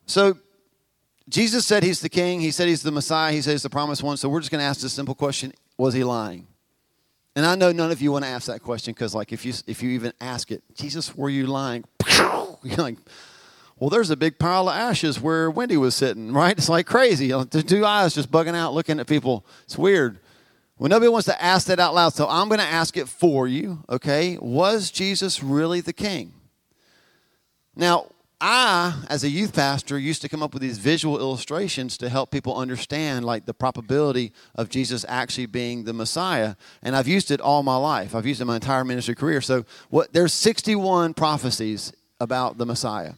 So, 0.06 0.38
Jesus 1.28 1.66
said 1.66 1.82
he's 1.82 2.00
the 2.00 2.08
king. 2.08 2.40
He 2.40 2.50
said 2.50 2.68
he's 2.68 2.82
the 2.82 2.90
Messiah. 2.90 3.32
He 3.32 3.40
said 3.40 3.52
he's 3.52 3.62
the 3.62 3.70
promised 3.70 4.02
one. 4.02 4.16
So, 4.16 4.28
we're 4.28 4.40
just 4.40 4.50
going 4.50 4.60
to 4.60 4.64
ask 4.64 4.80
this 4.80 4.92
simple 4.92 5.14
question 5.14 5.52
Was 5.76 5.94
he 5.94 6.04
lying? 6.04 6.46
And 7.36 7.46
I 7.46 7.54
know 7.54 7.72
none 7.72 7.90
of 7.90 8.02
you 8.02 8.12
want 8.12 8.24
to 8.24 8.30
ask 8.30 8.46
that 8.46 8.62
question 8.62 8.92
because, 8.94 9.14
like, 9.14 9.32
if 9.32 9.44
you 9.44 9.52
if 9.66 9.82
you 9.82 9.90
even 9.90 10.12
ask 10.20 10.50
it, 10.50 10.62
Jesus, 10.74 11.14
were 11.14 11.30
you 11.30 11.46
lying? 11.46 11.84
You're 12.62 12.76
like, 12.76 12.98
well, 13.82 13.90
there's 13.90 14.10
a 14.10 14.16
big 14.16 14.38
pile 14.38 14.68
of 14.68 14.76
ashes 14.76 15.20
where 15.20 15.50
Wendy 15.50 15.76
was 15.76 15.96
sitting, 15.96 16.32
right? 16.32 16.56
It's 16.56 16.68
like 16.68 16.86
crazy. 16.86 17.32
The 17.32 17.64
two 17.66 17.84
eyes 17.84 18.14
just 18.14 18.30
bugging 18.30 18.54
out, 18.54 18.74
looking 18.74 19.00
at 19.00 19.08
people. 19.08 19.44
It's 19.64 19.76
weird. 19.76 20.20
Well, 20.78 20.88
nobody 20.88 21.08
wants 21.08 21.26
to 21.26 21.42
ask 21.42 21.66
that 21.66 21.80
out 21.80 21.92
loud, 21.92 22.12
so 22.12 22.28
I'm 22.28 22.46
going 22.46 22.60
to 22.60 22.64
ask 22.64 22.96
it 22.96 23.08
for 23.08 23.48
you, 23.48 23.82
okay? 23.88 24.38
Was 24.40 24.92
Jesus 24.92 25.42
really 25.42 25.80
the 25.80 25.92
king? 25.92 26.32
Now, 27.74 28.06
I, 28.40 29.02
as 29.10 29.24
a 29.24 29.28
youth 29.28 29.52
pastor, 29.52 29.98
used 29.98 30.22
to 30.22 30.28
come 30.28 30.44
up 30.44 30.52
with 30.52 30.62
these 30.62 30.78
visual 30.78 31.18
illustrations 31.18 31.98
to 31.98 32.08
help 32.08 32.30
people 32.30 32.56
understand 32.56 33.24
like 33.24 33.46
the 33.46 33.54
probability 33.54 34.32
of 34.54 34.68
Jesus 34.68 35.04
actually 35.08 35.46
being 35.46 35.82
the 35.82 35.92
Messiah. 35.92 36.54
And 36.84 36.94
I've 36.94 37.08
used 37.08 37.32
it 37.32 37.40
all 37.40 37.64
my 37.64 37.78
life. 37.78 38.14
I've 38.14 38.26
used 38.26 38.40
it 38.40 38.44
my 38.44 38.54
entire 38.54 38.84
ministry 38.84 39.16
career. 39.16 39.40
So 39.40 39.64
what 39.90 40.12
there's 40.12 40.32
61 40.32 41.14
prophecies 41.14 41.92
about 42.20 42.58
the 42.58 42.64
Messiah. 42.64 43.14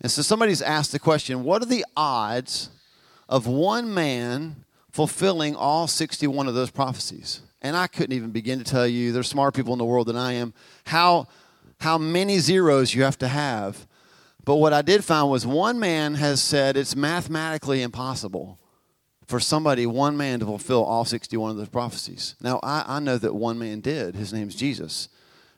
And 0.00 0.10
so 0.10 0.22
somebody's 0.22 0.62
asked 0.62 0.92
the 0.92 0.98
question, 0.98 1.44
what 1.44 1.62
are 1.62 1.66
the 1.66 1.84
odds 1.96 2.70
of 3.28 3.46
one 3.46 3.92
man 3.92 4.64
fulfilling 4.90 5.56
all 5.56 5.86
61 5.86 6.46
of 6.46 6.54
those 6.54 6.70
prophecies? 6.70 7.42
And 7.60 7.76
I 7.76 7.88
couldn't 7.88 8.14
even 8.14 8.30
begin 8.30 8.58
to 8.58 8.64
tell 8.64 8.86
you, 8.86 9.12
there's 9.12 9.28
smarter 9.28 9.56
people 9.56 9.72
in 9.72 9.78
the 9.78 9.84
world 9.84 10.06
than 10.06 10.16
I 10.16 10.34
am, 10.34 10.54
how 10.84 11.26
how 11.80 11.96
many 11.96 12.40
zeros 12.40 12.92
you 12.92 13.04
have 13.04 13.18
to 13.18 13.28
have 13.28 13.86
but 14.48 14.56
what 14.56 14.72
I 14.72 14.80
did 14.80 15.04
find 15.04 15.28
was 15.28 15.46
one 15.46 15.78
man 15.78 16.14
has 16.14 16.40
said 16.40 16.78
it's 16.78 16.96
mathematically 16.96 17.82
impossible 17.82 18.58
for 19.26 19.40
somebody, 19.40 19.84
one 19.84 20.16
man, 20.16 20.40
to 20.40 20.46
fulfill 20.46 20.82
all 20.84 21.04
61 21.04 21.50
of 21.50 21.58
those 21.58 21.68
prophecies. 21.68 22.34
Now, 22.40 22.58
I, 22.62 22.82
I 22.96 22.98
know 22.98 23.18
that 23.18 23.34
one 23.34 23.58
man 23.58 23.80
did. 23.80 24.14
His 24.14 24.32
name's 24.32 24.54
Jesus. 24.54 25.10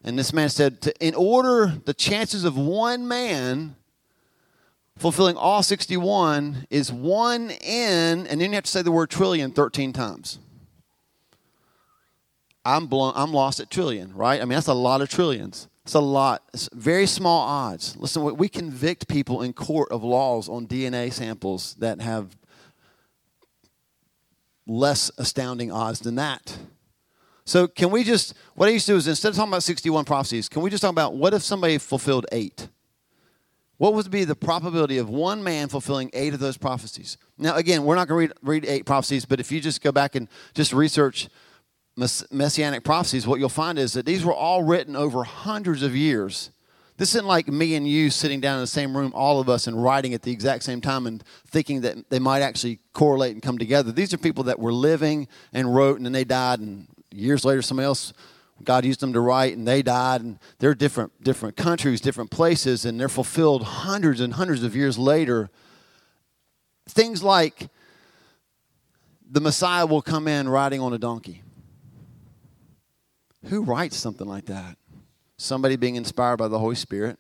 And 0.02 0.18
this 0.18 0.32
man 0.32 0.48
said, 0.48 0.80
to, 0.80 1.06
in 1.06 1.14
order, 1.14 1.72
the 1.84 1.94
chances 1.94 2.42
of 2.42 2.58
one 2.58 3.06
man 3.06 3.76
fulfilling 5.00 5.36
all 5.36 5.62
61 5.62 6.66
is 6.68 6.92
one 6.92 7.50
in, 7.50 8.26
and 8.26 8.40
then 8.40 8.50
you 8.50 8.52
have 8.52 8.64
to 8.64 8.70
say 8.70 8.82
the 8.82 8.92
word 8.92 9.08
trillion 9.08 9.50
13 9.50 9.94
times. 9.94 10.38
I'm 12.66 12.86
blown, 12.86 13.14
I'm 13.16 13.32
lost 13.32 13.60
at 13.60 13.70
trillion, 13.70 14.14
right? 14.14 14.40
I 14.40 14.44
mean, 14.44 14.56
that's 14.56 14.66
a 14.66 14.74
lot 14.74 15.00
of 15.00 15.08
trillions. 15.08 15.68
It's 15.84 15.94
a 15.94 16.00
lot. 16.00 16.42
It's 16.52 16.68
very 16.74 17.06
small 17.06 17.40
odds. 17.40 17.96
Listen, 17.96 18.36
we 18.36 18.50
convict 18.50 19.08
people 19.08 19.40
in 19.40 19.54
court 19.54 19.90
of 19.90 20.04
laws 20.04 20.50
on 20.50 20.66
DNA 20.66 21.10
samples 21.10 21.74
that 21.78 22.02
have 22.02 22.36
less 24.66 25.10
astounding 25.16 25.72
odds 25.72 26.00
than 26.00 26.16
that. 26.16 26.58
So, 27.46 27.66
can 27.66 27.90
we 27.90 28.04
just, 28.04 28.34
what 28.54 28.68
I 28.68 28.72
used 28.72 28.84
to 28.86 28.92
do 28.92 28.96
is 28.96 29.08
instead 29.08 29.30
of 29.30 29.36
talking 29.36 29.50
about 29.50 29.62
61 29.62 30.04
prophecies, 30.04 30.48
can 30.50 30.60
we 30.60 30.68
just 30.68 30.82
talk 30.82 30.90
about 30.90 31.14
what 31.14 31.32
if 31.32 31.42
somebody 31.42 31.78
fulfilled 31.78 32.26
eight? 32.30 32.68
What 33.80 33.94
would 33.94 34.10
be 34.10 34.24
the 34.24 34.36
probability 34.36 34.98
of 34.98 35.08
one 35.08 35.42
man 35.42 35.70
fulfilling 35.70 36.10
eight 36.12 36.34
of 36.34 36.38
those 36.38 36.58
prophecies? 36.58 37.16
Now, 37.38 37.56
again, 37.56 37.82
we're 37.82 37.94
not 37.94 38.08
going 38.08 38.28
to 38.28 38.34
read, 38.42 38.64
read 38.64 38.70
eight 38.70 38.84
prophecies, 38.84 39.24
but 39.24 39.40
if 39.40 39.50
you 39.50 39.58
just 39.58 39.80
go 39.80 39.90
back 39.90 40.16
and 40.16 40.28
just 40.52 40.74
research 40.74 41.30
messianic 41.96 42.84
prophecies, 42.84 43.26
what 43.26 43.40
you'll 43.40 43.48
find 43.48 43.78
is 43.78 43.94
that 43.94 44.04
these 44.04 44.22
were 44.22 44.34
all 44.34 44.62
written 44.62 44.96
over 44.96 45.24
hundreds 45.24 45.82
of 45.82 45.96
years. 45.96 46.50
This 46.98 47.14
isn't 47.14 47.26
like 47.26 47.48
me 47.48 47.74
and 47.74 47.88
you 47.88 48.10
sitting 48.10 48.38
down 48.38 48.56
in 48.56 48.60
the 48.60 48.66
same 48.66 48.94
room, 48.94 49.12
all 49.14 49.40
of 49.40 49.48
us, 49.48 49.66
and 49.66 49.82
writing 49.82 50.12
at 50.12 50.20
the 50.20 50.30
exact 50.30 50.62
same 50.62 50.82
time 50.82 51.06
and 51.06 51.24
thinking 51.46 51.80
that 51.80 52.10
they 52.10 52.18
might 52.18 52.42
actually 52.42 52.80
correlate 52.92 53.32
and 53.32 53.40
come 53.42 53.56
together. 53.56 53.92
These 53.92 54.12
are 54.12 54.18
people 54.18 54.44
that 54.44 54.58
were 54.58 54.74
living 54.74 55.26
and 55.54 55.74
wrote, 55.74 55.96
and 55.96 56.04
then 56.04 56.12
they 56.12 56.24
died, 56.24 56.60
and 56.60 56.86
years 57.10 57.46
later, 57.46 57.62
somebody 57.62 57.86
else, 57.86 58.12
God 58.64 58.84
used 58.84 59.00
them 59.00 59.12
to 59.12 59.20
write, 59.20 59.56
and 59.56 59.66
they 59.66 59.82
died, 59.82 60.20
and 60.20 60.38
they're 60.58 60.74
different, 60.74 61.22
different 61.22 61.56
countries, 61.56 62.00
different 62.00 62.30
places, 62.30 62.84
and 62.84 63.00
they're 63.00 63.08
fulfilled 63.08 63.62
hundreds 63.62 64.20
and 64.20 64.34
hundreds 64.34 64.62
of 64.62 64.76
years 64.76 64.98
later. 64.98 65.50
Things 66.88 67.22
like 67.22 67.68
the 69.30 69.40
Messiah 69.40 69.86
will 69.86 70.02
come 70.02 70.28
in 70.28 70.48
riding 70.48 70.80
on 70.80 70.92
a 70.92 70.98
donkey 70.98 71.42
who 73.48 73.62
writes 73.62 73.96
something 73.96 74.26
like 74.26 74.46
that? 74.46 74.76
Somebody 75.36 75.76
being 75.76 75.96
inspired 75.96 76.36
by 76.36 76.48
the 76.48 76.58
Holy 76.58 76.74
Spirit. 76.74 77.18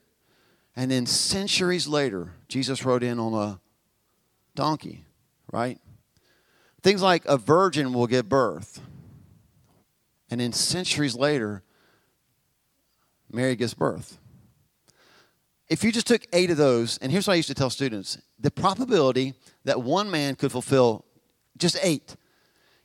And 0.76 0.90
then 0.90 1.06
centuries 1.06 1.88
later, 1.88 2.34
Jesus 2.48 2.84
rode 2.84 3.02
in 3.02 3.18
on 3.18 3.34
a 3.34 3.60
donkey, 4.54 5.04
right? 5.52 5.78
Things 6.82 7.02
like 7.02 7.24
a 7.26 7.36
virgin 7.36 7.92
will 7.92 8.06
give 8.06 8.28
birth. 8.28 8.80
And 10.30 10.40
then 10.40 10.52
centuries 10.52 11.14
later, 11.14 11.62
Mary 13.32 13.56
gives 13.56 13.74
birth. 13.74 14.18
If 15.68 15.84
you 15.84 15.92
just 15.92 16.06
took 16.06 16.26
eight 16.32 16.50
of 16.50 16.56
those, 16.56 16.98
and 16.98 17.12
here's 17.12 17.26
what 17.26 17.34
I 17.34 17.36
used 17.36 17.48
to 17.48 17.54
tell 17.54 17.70
students 17.70 18.18
the 18.38 18.50
probability 18.50 19.34
that 19.64 19.82
one 19.82 20.10
man 20.10 20.34
could 20.34 20.50
fulfill 20.50 21.04
just 21.56 21.78
eight 21.82 22.16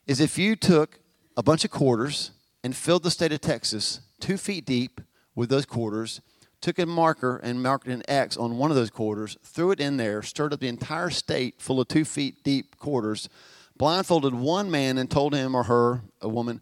is 0.05 0.19
if 0.19 0.37
you 0.37 0.55
took 0.55 0.99
a 1.37 1.43
bunch 1.43 1.65
of 1.65 1.71
quarters 1.71 2.31
and 2.63 2.75
filled 2.75 3.03
the 3.03 3.11
state 3.11 3.31
of 3.31 3.41
Texas 3.41 4.01
two 4.19 4.37
feet 4.37 4.65
deep 4.65 5.01
with 5.33 5.49
those 5.49 5.65
quarters, 5.65 6.21
took 6.61 6.79
a 6.79 6.85
marker 6.85 7.37
and 7.37 7.61
marked 7.61 7.87
an 7.87 8.03
X 8.07 8.37
on 8.37 8.57
one 8.57 8.71
of 8.71 8.75
those 8.75 8.89
quarters, 8.89 9.37
threw 9.43 9.71
it 9.71 9.79
in 9.79 9.97
there, 9.97 10.21
stirred 10.21 10.53
up 10.53 10.59
the 10.59 10.67
entire 10.67 11.09
state 11.09 11.55
full 11.59 11.79
of 11.79 11.87
two 11.87 12.05
feet 12.05 12.43
deep 12.43 12.77
quarters, 12.77 13.29
blindfolded 13.77 14.33
one 14.33 14.71
man 14.71 14.97
and 14.97 15.09
told 15.09 15.33
him 15.33 15.55
or 15.55 15.63
her, 15.63 16.01
a 16.21 16.29
woman, 16.29 16.61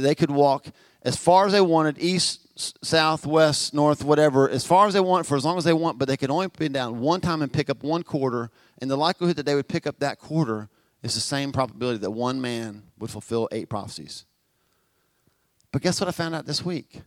that 0.00 0.06
they 0.06 0.14
could 0.14 0.30
walk 0.30 0.66
as 1.02 1.16
far 1.16 1.46
as 1.46 1.52
they 1.52 1.60
wanted, 1.60 1.98
east, 1.98 2.46
south, 2.84 3.24
west, 3.26 3.72
north, 3.72 4.02
whatever, 4.02 4.48
as 4.48 4.66
far 4.66 4.86
as 4.86 4.94
they 4.94 5.00
want, 5.00 5.26
for 5.26 5.36
as 5.36 5.44
long 5.44 5.58
as 5.58 5.64
they 5.64 5.72
want, 5.72 5.98
but 5.98 6.08
they 6.08 6.16
could 6.16 6.30
only 6.30 6.48
bend 6.48 6.74
down 6.74 7.00
one 7.00 7.20
time 7.20 7.40
and 7.42 7.52
pick 7.52 7.70
up 7.70 7.82
one 7.82 8.02
quarter, 8.02 8.50
and 8.80 8.90
the 8.90 8.96
likelihood 8.96 9.36
that 9.36 9.46
they 9.46 9.54
would 9.54 9.68
pick 9.68 9.86
up 9.86 10.00
that 10.00 10.18
quarter 10.18 10.68
is 11.02 11.14
the 11.14 11.20
same 11.20 11.52
probability 11.52 11.98
that 11.98 12.10
one 12.10 12.40
man 12.40 12.82
would 12.98 13.10
fulfill 13.10 13.48
eight 13.52 13.68
prophecies. 13.68 14.24
But 15.70 15.82
guess 15.82 16.00
what 16.00 16.08
I 16.08 16.12
found 16.12 16.34
out 16.34 16.46
this 16.46 16.64
week? 16.64 17.02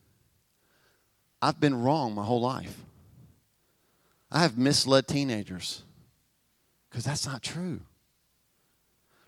I've 1.42 1.60
been 1.60 1.82
wrong 1.82 2.16
my 2.16 2.24
whole 2.24 2.42
life. 2.42 2.78
I 4.32 4.42
have 4.42 4.58
misled 4.58 5.08
teenagers 5.08 5.84
because 6.90 7.04
that's 7.04 7.26
not 7.26 7.42
true. 7.42 7.82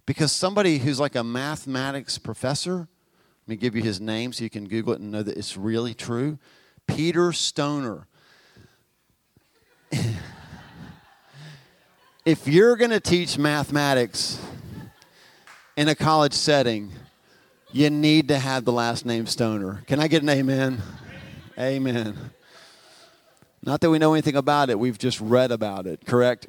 Because 0.05 0.31
somebody 0.31 0.77
who's 0.77 0.99
like 0.99 1.15
a 1.15 1.23
mathematics 1.23 2.17
professor, 2.17 2.87
let 3.43 3.49
me 3.49 3.55
give 3.57 3.75
you 3.75 3.81
his 3.81 3.99
name 3.99 4.31
so 4.31 4.45
you 4.45 4.49
can 4.49 4.69
Google 4.69 4.93
it 4.93 5.01
and 5.01 5.11
know 5.11 5.21
that 5.21 5.37
it's 5.37 5.57
really 5.57 5.93
true. 5.93 6.39
Peter 6.87 7.33
Stoner. 7.33 8.07
if 12.25 12.47
you're 12.47 12.77
going 12.77 12.91
to 12.91 13.01
teach 13.01 13.37
mathematics 13.37 14.39
in 15.75 15.89
a 15.89 15.95
college 15.95 16.31
setting, 16.31 16.93
you 17.73 17.89
need 17.89 18.29
to 18.29 18.39
have 18.39 18.63
the 18.63 18.71
last 18.71 19.05
name 19.05 19.25
Stoner. 19.25 19.83
Can 19.87 19.99
I 19.99 20.07
get 20.07 20.23
an 20.23 20.29
amen? 20.29 20.81
Amen. 21.59 22.15
Not 23.61 23.81
that 23.81 23.89
we 23.89 23.99
know 23.99 24.13
anything 24.13 24.37
about 24.37 24.69
it, 24.69 24.79
we've 24.79 24.97
just 24.97 25.19
read 25.19 25.51
about 25.51 25.85
it, 25.85 26.05
correct? 26.05 26.47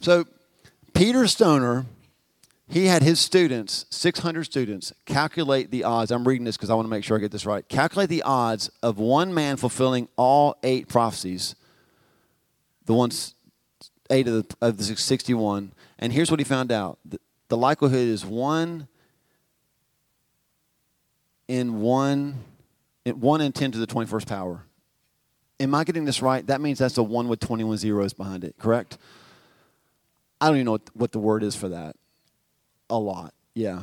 So, 0.00 0.24
Peter 0.94 1.26
Stoner, 1.26 1.84
he 2.70 2.86
had 2.86 3.02
his 3.02 3.18
students, 3.18 3.84
600 3.90 4.44
students, 4.44 4.92
calculate 5.04 5.72
the 5.72 5.82
odds. 5.82 6.12
I'm 6.12 6.26
reading 6.26 6.44
this 6.44 6.56
because 6.56 6.70
I 6.70 6.74
want 6.74 6.86
to 6.86 6.90
make 6.90 7.02
sure 7.02 7.16
I 7.16 7.20
get 7.20 7.32
this 7.32 7.44
right. 7.44 7.68
Calculate 7.68 8.08
the 8.08 8.22
odds 8.22 8.70
of 8.80 8.96
one 8.96 9.34
man 9.34 9.56
fulfilling 9.56 10.06
all 10.16 10.56
eight 10.62 10.86
prophecies, 10.86 11.56
the 12.86 12.94
ones, 12.94 13.34
eight 14.08 14.28
of 14.28 14.34
the, 14.34 14.56
of 14.60 14.76
the 14.76 14.84
61. 14.84 15.72
And 15.98 16.12
here's 16.12 16.30
what 16.30 16.38
he 16.38 16.44
found 16.44 16.70
out 16.70 16.98
the, 17.48 17.56
likelihood 17.56 18.06
is 18.06 18.24
one 18.24 18.86
in 21.48 21.80
one, 21.80 22.36
in 23.04 23.20
one 23.20 23.40
in 23.40 23.50
10 23.50 23.72
to 23.72 23.78
the 23.78 23.86
21st 23.88 24.28
power. 24.28 24.62
Am 25.58 25.74
I 25.74 25.82
getting 25.82 26.04
this 26.04 26.22
right? 26.22 26.46
That 26.46 26.60
means 26.60 26.78
that's 26.78 26.98
a 26.98 27.02
one 27.02 27.26
with 27.26 27.40
21 27.40 27.78
zeros 27.78 28.12
behind 28.12 28.44
it, 28.44 28.54
correct? 28.60 28.96
I 30.40 30.46
don't 30.46 30.56
even 30.56 30.66
know 30.66 30.78
what 30.94 31.10
the 31.10 31.18
word 31.18 31.42
is 31.42 31.56
for 31.56 31.68
that. 31.70 31.96
A 32.90 32.98
lot, 32.98 33.32
yeah. 33.54 33.82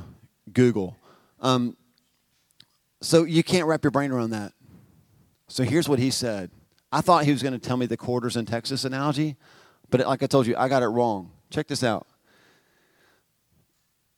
Google. 0.51 0.97
Um, 1.39 1.75
so 3.01 3.23
you 3.23 3.43
can't 3.43 3.67
wrap 3.67 3.83
your 3.83 3.91
brain 3.91 4.11
around 4.11 4.31
that. 4.31 4.53
So 5.47 5.63
here's 5.63 5.87
what 5.87 5.99
he 5.99 6.11
said. 6.11 6.51
I 6.91 7.01
thought 7.01 7.25
he 7.25 7.31
was 7.31 7.41
going 7.41 7.53
to 7.53 7.59
tell 7.59 7.77
me 7.77 7.85
the 7.85 7.97
quarters 7.97 8.35
in 8.35 8.45
Texas 8.45 8.85
analogy, 8.85 9.35
but 9.89 10.05
like 10.05 10.23
I 10.23 10.27
told 10.27 10.47
you, 10.47 10.55
I 10.57 10.67
got 10.67 10.83
it 10.83 10.87
wrong. 10.87 11.31
Check 11.49 11.67
this 11.67 11.83
out. 11.83 12.07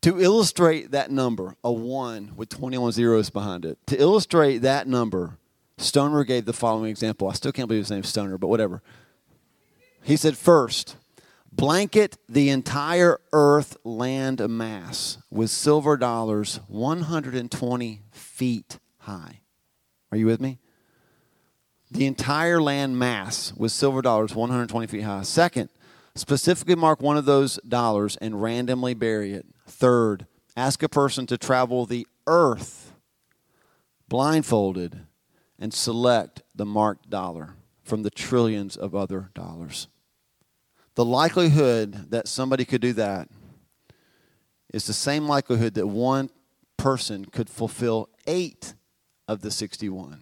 To 0.03 0.19
illustrate 0.19 0.91
that 0.91 1.11
number, 1.11 1.55
a 1.63 1.71
1 1.71 2.33
with 2.35 2.49
21 2.49 2.91
zeros 2.93 3.29
behind 3.29 3.65
it, 3.65 3.77
to 3.87 3.99
illustrate 3.99 4.59
that 4.59 4.87
number, 4.87 5.37
Stoner 5.77 6.23
gave 6.23 6.45
the 6.45 6.53
following 6.53 6.89
example. 6.89 7.29
I 7.29 7.33
still 7.33 7.51
can't 7.51 7.67
believe 7.67 7.83
his 7.83 7.91
name's 7.91 8.09
Stoner, 8.09 8.37
but 8.37 8.47
whatever. 8.47 8.81
He 10.01 10.15
said, 10.15 10.37
first, 10.37 10.95
blanket 11.51 12.17
the 12.27 12.49
entire 12.49 13.19
earth 13.33 13.77
land 13.83 14.47
mass 14.49 15.17
with 15.29 15.49
silver 15.49 15.97
dollars 15.97 16.59
120 16.67 18.01
feet 18.11 18.79
high. 18.99 19.41
Are 20.11 20.17
you 20.17 20.25
with 20.25 20.41
me? 20.41 20.59
The 21.91 22.05
entire 22.05 22.61
land 22.61 22.97
mass 22.97 23.53
with 23.53 23.71
silver 23.71 24.01
dollars 24.01 24.35
120 24.35 24.87
feet 24.87 25.01
high. 25.01 25.23
Second, 25.23 25.69
specifically 26.15 26.75
mark 26.75 27.01
one 27.01 27.17
of 27.17 27.25
those 27.25 27.59
dollars 27.67 28.15
and 28.17 28.41
randomly 28.41 28.93
bury 28.93 29.33
it 29.33 29.45
Third, 29.69 30.25
ask 30.57 30.81
a 30.81 30.89
person 30.89 31.27
to 31.27 31.37
travel 31.37 31.85
the 31.85 32.07
earth 32.25 32.93
blindfolded 34.07 35.05
and 35.59 35.73
select 35.73 36.41
the 36.55 36.65
marked 36.65 37.09
dollar 37.09 37.55
from 37.83 38.01
the 38.01 38.09
trillions 38.09 38.75
of 38.75 38.95
other 38.95 39.29
dollars. 39.35 39.87
The 40.99 41.05
likelihood 41.05 42.11
that 42.11 42.27
somebody 42.27 42.65
could 42.65 42.81
do 42.81 42.91
that 42.91 43.29
is 44.73 44.85
the 44.85 44.91
same 44.91 45.29
likelihood 45.29 45.75
that 45.75 45.87
one 45.87 46.29
person 46.75 47.23
could 47.23 47.49
fulfill 47.49 48.09
eight 48.27 48.73
of 49.25 49.39
the 49.39 49.49
61. 49.49 50.19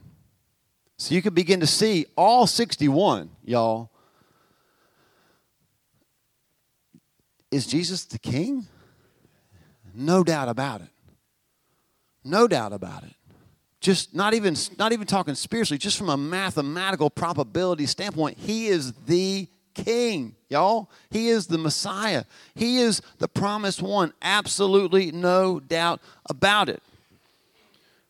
So 1.00 1.15
you 1.15 1.24
can 1.24 1.34
begin 1.34 1.62
to 1.62 1.65
see 1.65 2.05
all 2.15 2.46
61, 2.46 3.31
y'all. 3.43 3.89
Is 7.50 7.65
Jesus 7.65 8.05
the 8.05 8.19
king? 8.19 8.67
No 9.96 10.24
doubt 10.24 10.48
about 10.48 10.81
it. 10.81 10.89
No 12.24 12.48
doubt 12.48 12.72
about 12.72 13.01
it. 13.01 13.15
Just 13.81 14.13
not 14.13 14.36
even 14.36 14.55
not 14.77 14.91
even 14.91 15.07
talking 15.07 15.34
spiritually, 15.34 15.79
just 15.79 15.98
from 15.98 16.10
a 16.10 16.17
mathematical 16.17 17.10
probability 17.10 17.88
standpoint, 17.88 18.38
he 18.38 18.67
is 18.67 18.93
the 19.07 19.48
king, 19.84 20.36
y'all. 20.50 20.89
He 21.10 21.29
is 21.29 21.48
the 21.48 21.57
Messiah. 21.57 22.24
He 22.55 22.79
is 22.79 23.01
the 23.19 23.27
promised 23.27 23.81
one. 23.81 24.13
Absolutely 24.22 25.12
no 25.12 25.60
doubt 25.60 26.01
about 26.29 26.69
it. 26.69 26.81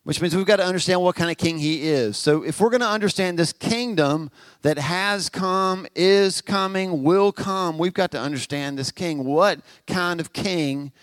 Which 0.04 0.22
means 0.22 0.36
we've 0.36 0.46
got 0.46 0.58
to 0.58 0.66
understand 0.66 1.02
what 1.02 1.16
kind 1.16 1.30
of 1.30 1.38
king 1.38 1.60
he 1.60 1.90
is. 1.90 2.16
So, 2.16 2.42
if 2.44 2.62
we're 2.62 2.70
going 2.70 2.82
to 2.82 2.88
understand 2.88 3.38
this 3.38 3.52
kingdom 3.52 4.32
that 4.62 4.78
has 4.78 5.28
come, 5.28 5.86
is 5.96 6.42
coming, 6.42 7.04
will 7.04 7.34
come, 7.34 7.78
we've 7.78 7.94
got 7.94 8.12
to 8.12 8.20
understand 8.20 8.80
this 8.80 8.90
king. 8.90 9.26
What 9.26 9.60
kind 9.86 10.22
of 10.22 10.32
king 10.32 10.94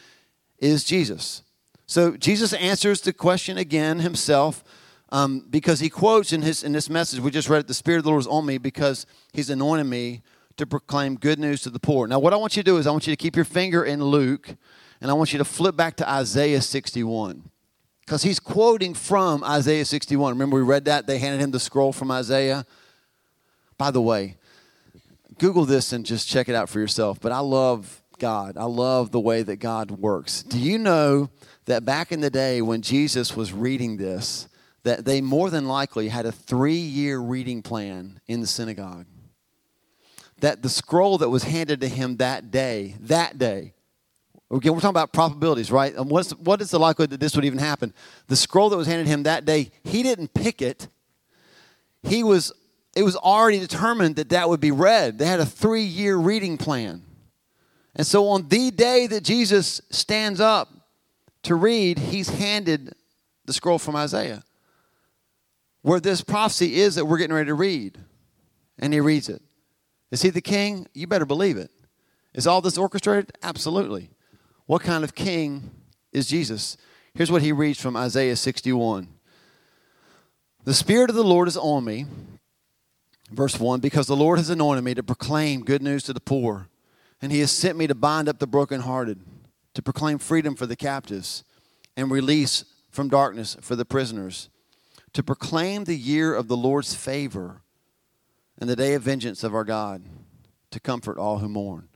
is 0.58 0.84
Jesus? 0.84 1.42
So, 1.86 2.16
Jesus 2.16 2.54
answers 2.54 3.02
the 3.02 3.12
question 3.12 3.58
again 3.58 3.98
himself 3.98 4.64
um, 5.12 5.46
because 5.50 5.80
he 5.80 5.90
quotes 5.90 6.32
in, 6.32 6.40
his, 6.40 6.64
in 6.64 6.72
this 6.72 6.88
message, 6.88 7.20
we 7.20 7.30
just 7.30 7.48
read 7.48 7.60
it, 7.60 7.68
the 7.68 7.74
Spirit 7.74 7.98
of 7.98 8.04
the 8.04 8.10
Lord 8.10 8.22
is 8.22 8.26
on 8.26 8.46
me 8.46 8.56
because 8.56 9.04
he's 9.32 9.50
anointed 9.50 9.86
me 9.86 10.22
to 10.56 10.66
proclaim 10.66 11.16
good 11.16 11.38
news 11.38 11.62
to 11.62 11.70
the 11.70 11.80
poor. 11.80 12.06
Now, 12.06 12.18
what 12.18 12.32
I 12.32 12.36
want 12.36 12.56
you 12.56 12.62
to 12.62 12.70
do 12.70 12.76
is 12.76 12.86
I 12.86 12.90
want 12.90 13.06
you 13.06 13.12
to 13.12 13.16
keep 13.16 13.36
your 13.36 13.44
finger 13.44 13.84
in 13.84 14.02
Luke 14.02 14.54
and 15.00 15.10
I 15.10 15.14
want 15.14 15.32
you 15.32 15.38
to 15.38 15.44
flip 15.44 15.76
back 15.76 15.96
to 15.96 16.08
Isaiah 16.08 16.62
61 16.62 17.50
because 18.04 18.22
he's 18.22 18.38
quoting 18.38 18.94
from 18.94 19.42
Isaiah 19.42 19.84
61. 19.84 20.32
Remember, 20.32 20.56
we 20.56 20.62
read 20.62 20.84
that? 20.86 21.06
They 21.06 21.18
handed 21.18 21.40
him 21.40 21.50
the 21.50 21.60
scroll 21.60 21.92
from 21.92 22.10
Isaiah. 22.10 22.64
By 23.76 23.90
the 23.90 24.00
way, 24.00 24.36
Google 25.38 25.64
this 25.64 25.92
and 25.92 26.06
just 26.06 26.28
check 26.28 26.48
it 26.48 26.54
out 26.54 26.68
for 26.68 26.78
yourself. 26.78 27.20
But 27.20 27.32
I 27.32 27.40
love 27.40 28.02
God. 28.18 28.56
I 28.56 28.64
love 28.64 29.10
the 29.10 29.20
way 29.20 29.42
that 29.42 29.56
God 29.56 29.90
works. 29.90 30.42
Do 30.42 30.58
you 30.58 30.78
know 30.78 31.30
that 31.64 31.84
back 31.84 32.12
in 32.12 32.20
the 32.20 32.30
day 32.30 32.62
when 32.62 32.82
Jesus 32.82 33.36
was 33.36 33.52
reading 33.52 33.96
this, 33.96 34.48
that 34.84 35.04
they 35.04 35.20
more 35.20 35.50
than 35.50 35.66
likely 35.66 36.08
had 36.08 36.26
a 36.26 36.32
three 36.32 36.74
year 36.74 37.18
reading 37.18 37.62
plan 37.62 38.20
in 38.28 38.40
the 38.40 38.46
synagogue? 38.46 39.06
That 40.44 40.60
the 40.60 40.68
scroll 40.68 41.16
that 41.16 41.30
was 41.30 41.42
handed 41.42 41.80
to 41.80 41.88
him 41.88 42.18
that 42.18 42.50
day, 42.50 42.94
that 43.00 43.38
day, 43.38 43.72
again, 44.50 44.74
we're 44.74 44.80
talking 44.80 44.90
about 44.90 45.10
probabilities, 45.10 45.72
right? 45.72 45.94
And 45.94 46.10
what's, 46.10 46.32
what 46.32 46.60
is 46.60 46.70
the 46.70 46.78
likelihood 46.78 47.08
that 47.12 47.20
this 47.20 47.34
would 47.34 47.46
even 47.46 47.58
happen? 47.58 47.94
The 48.26 48.36
scroll 48.36 48.68
that 48.68 48.76
was 48.76 48.86
handed 48.86 49.06
him 49.06 49.22
that 49.22 49.46
day, 49.46 49.70
he 49.84 50.02
didn't 50.02 50.34
pick 50.34 50.60
it. 50.60 50.88
He 52.02 52.22
was, 52.22 52.52
it 52.94 53.04
was 53.04 53.16
already 53.16 53.58
determined 53.58 54.16
that 54.16 54.28
that 54.28 54.50
would 54.50 54.60
be 54.60 54.70
read. 54.70 55.18
They 55.18 55.24
had 55.24 55.40
a 55.40 55.46
three 55.46 55.80
year 55.80 56.14
reading 56.14 56.58
plan. 56.58 57.00
And 57.96 58.06
so 58.06 58.28
on 58.28 58.46
the 58.48 58.70
day 58.70 59.06
that 59.06 59.24
Jesus 59.24 59.80
stands 59.88 60.40
up 60.40 60.68
to 61.44 61.54
read, 61.54 61.98
he's 61.98 62.28
handed 62.28 62.94
the 63.46 63.54
scroll 63.54 63.78
from 63.78 63.96
Isaiah, 63.96 64.44
where 65.80 66.00
this 66.00 66.20
prophecy 66.20 66.74
is 66.74 66.96
that 66.96 67.06
we're 67.06 67.16
getting 67.16 67.34
ready 67.34 67.48
to 67.48 67.54
read. 67.54 67.96
And 68.78 68.92
he 68.92 69.00
reads 69.00 69.30
it. 69.30 69.40
Is 70.10 70.22
he 70.22 70.30
the 70.30 70.40
king? 70.40 70.86
You 70.94 71.06
better 71.06 71.26
believe 71.26 71.56
it. 71.56 71.70
Is 72.34 72.46
all 72.46 72.60
this 72.60 72.78
orchestrated? 72.78 73.32
Absolutely. 73.42 74.10
What 74.66 74.82
kind 74.82 75.04
of 75.04 75.14
king 75.14 75.70
is 76.12 76.26
Jesus? 76.26 76.76
Here's 77.14 77.30
what 77.30 77.42
he 77.42 77.52
reads 77.52 77.80
from 77.80 77.96
Isaiah 77.96 78.36
61. 78.36 79.08
The 80.64 80.74
Spirit 80.74 81.10
of 81.10 81.16
the 81.16 81.22
Lord 81.22 81.46
is 81.46 81.56
on 81.56 81.84
me, 81.84 82.06
verse 83.30 83.60
1, 83.60 83.80
because 83.80 84.06
the 84.06 84.16
Lord 84.16 84.38
has 84.38 84.50
anointed 84.50 84.82
me 84.82 84.94
to 84.94 85.02
proclaim 85.02 85.64
good 85.64 85.82
news 85.82 86.02
to 86.04 86.12
the 86.12 86.20
poor, 86.20 86.68
and 87.20 87.30
he 87.30 87.40
has 87.40 87.52
sent 87.52 87.76
me 87.76 87.86
to 87.86 87.94
bind 87.94 88.28
up 88.28 88.38
the 88.38 88.46
brokenhearted, 88.46 89.20
to 89.74 89.82
proclaim 89.82 90.18
freedom 90.18 90.56
for 90.56 90.66
the 90.66 90.76
captives, 90.76 91.44
and 91.96 92.10
release 92.10 92.64
from 92.90 93.08
darkness 93.08 93.56
for 93.60 93.76
the 93.76 93.84
prisoners, 93.84 94.48
to 95.12 95.22
proclaim 95.22 95.84
the 95.84 95.96
year 95.96 96.34
of 96.34 96.48
the 96.48 96.56
Lord's 96.56 96.94
favor 96.94 97.60
and 98.58 98.68
the 98.68 98.76
day 98.76 98.94
of 98.94 99.02
vengeance 99.02 99.42
of 99.44 99.54
our 99.54 99.64
God 99.64 100.02
to 100.70 100.80
comfort 100.80 101.18
all 101.18 101.38
who 101.38 101.48
mourn. 101.48 101.88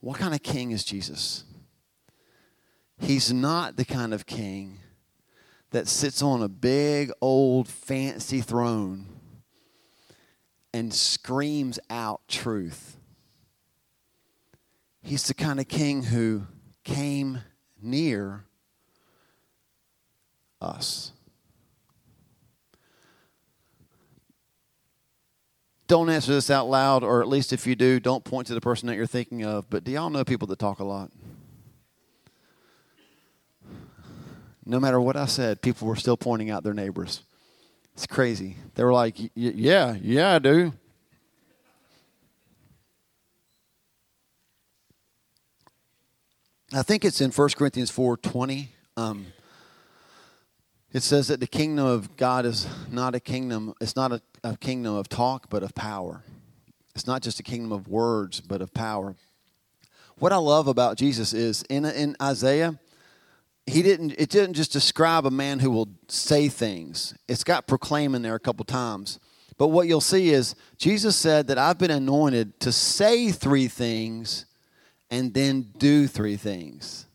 What 0.00 0.18
kind 0.18 0.34
of 0.34 0.42
king 0.42 0.70
is 0.70 0.84
Jesus? 0.84 1.44
He's 2.98 3.32
not 3.32 3.76
the 3.76 3.84
kind 3.84 4.12
of 4.12 4.26
king 4.26 4.78
that 5.70 5.88
sits 5.88 6.22
on 6.22 6.42
a 6.42 6.48
big 6.48 7.10
old 7.20 7.68
fancy 7.68 8.40
throne 8.40 9.06
and 10.72 10.92
screams 10.92 11.78
out 11.88 12.20
truth. 12.28 12.96
He's 15.02 15.26
the 15.26 15.34
kind 15.34 15.58
of 15.58 15.68
king 15.68 16.04
who 16.04 16.46
came 16.84 17.40
near 17.80 18.44
us. 20.60 21.12
Don't 25.90 26.08
answer 26.08 26.32
this 26.32 26.50
out 26.50 26.68
loud, 26.68 27.02
or 27.02 27.20
at 27.20 27.26
least 27.26 27.52
if 27.52 27.66
you 27.66 27.74
do, 27.74 27.98
don't 27.98 28.22
point 28.22 28.46
to 28.46 28.54
the 28.54 28.60
person 28.60 28.86
that 28.86 28.94
you're 28.94 29.08
thinking 29.08 29.44
of. 29.44 29.68
But 29.68 29.82
do 29.82 29.90
y'all 29.90 30.08
know 30.08 30.24
people 30.24 30.46
that 30.46 30.60
talk 30.60 30.78
a 30.78 30.84
lot? 30.84 31.10
No 34.64 34.78
matter 34.78 35.00
what 35.00 35.16
I 35.16 35.26
said, 35.26 35.62
people 35.62 35.88
were 35.88 35.96
still 35.96 36.16
pointing 36.16 36.48
out 36.48 36.62
their 36.62 36.74
neighbors. 36.74 37.22
It's 37.94 38.06
crazy. 38.06 38.56
They 38.76 38.84
were 38.84 38.92
like, 38.92 39.16
yeah, 39.34 39.96
yeah, 40.00 40.36
I 40.36 40.38
do. 40.38 40.72
I 46.72 46.84
think 46.84 47.04
it's 47.04 47.20
in 47.20 47.32
1 47.32 47.48
Corinthians 47.56 47.90
4.20. 47.90 48.68
Um, 48.96 49.26
it 50.92 51.02
says 51.02 51.28
that 51.28 51.40
the 51.40 51.46
kingdom 51.46 51.86
of 51.86 52.16
God 52.16 52.44
is 52.44 52.66
not 52.90 53.14
a 53.14 53.20
kingdom, 53.20 53.74
it's 53.80 53.96
not 53.96 54.12
a, 54.12 54.20
a 54.42 54.56
kingdom 54.56 54.94
of 54.94 55.08
talk, 55.08 55.48
but 55.48 55.62
of 55.62 55.74
power. 55.74 56.22
It's 56.94 57.06
not 57.06 57.22
just 57.22 57.38
a 57.38 57.42
kingdom 57.42 57.72
of 57.72 57.88
words, 57.88 58.40
but 58.40 58.60
of 58.60 58.74
power. 58.74 59.14
What 60.18 60.32
I 60.32 60.36
love 60.36 60.66
about 60.66 60.98
Jesus 60.98 61.32
is 61.32 61.62
in, 61.70 61.84
in 61.84 62.16
Isaiah, 62.20 62.78
he 63.66 63.82
didn't 63.82 64.14
it 64.18 64.28
didn't 64.30 64.54
just 64.54 64.72
describe 64.72 65.24
a 65.26 65.30
man 65.30 65.60
who 65.60 65.70
will 65.70 65.88
say 66.08 66.48
things. 66.48 67.14
It's 67.28 67.44
got 67.44 67.66
proclaim 67.66 68.14
in 68.14 68.22
there 68.22 68.34
a 68.34 68.40
couple 68.40 68.64
times. 68.64 69.20
But 69.56 69.68
what 69.68 69.86
you'll 69.86 70.00
see 70.00 70.30
is 70.30 70.54
Jesus 70.76 71.16
said 71.16 71.46
that 71.48 71.58
I've 71.58 71.78
been 71.78 71.90
anointed 71.90 72.58
to 72.60 72.72
say 72.72 73.30
three 73.30 73.68
things 73.68 74.46
and 75.10 75.32
then 75.34 75.72
do 75.78 76.06
three 76.06 76.36
things. 76.36 77.06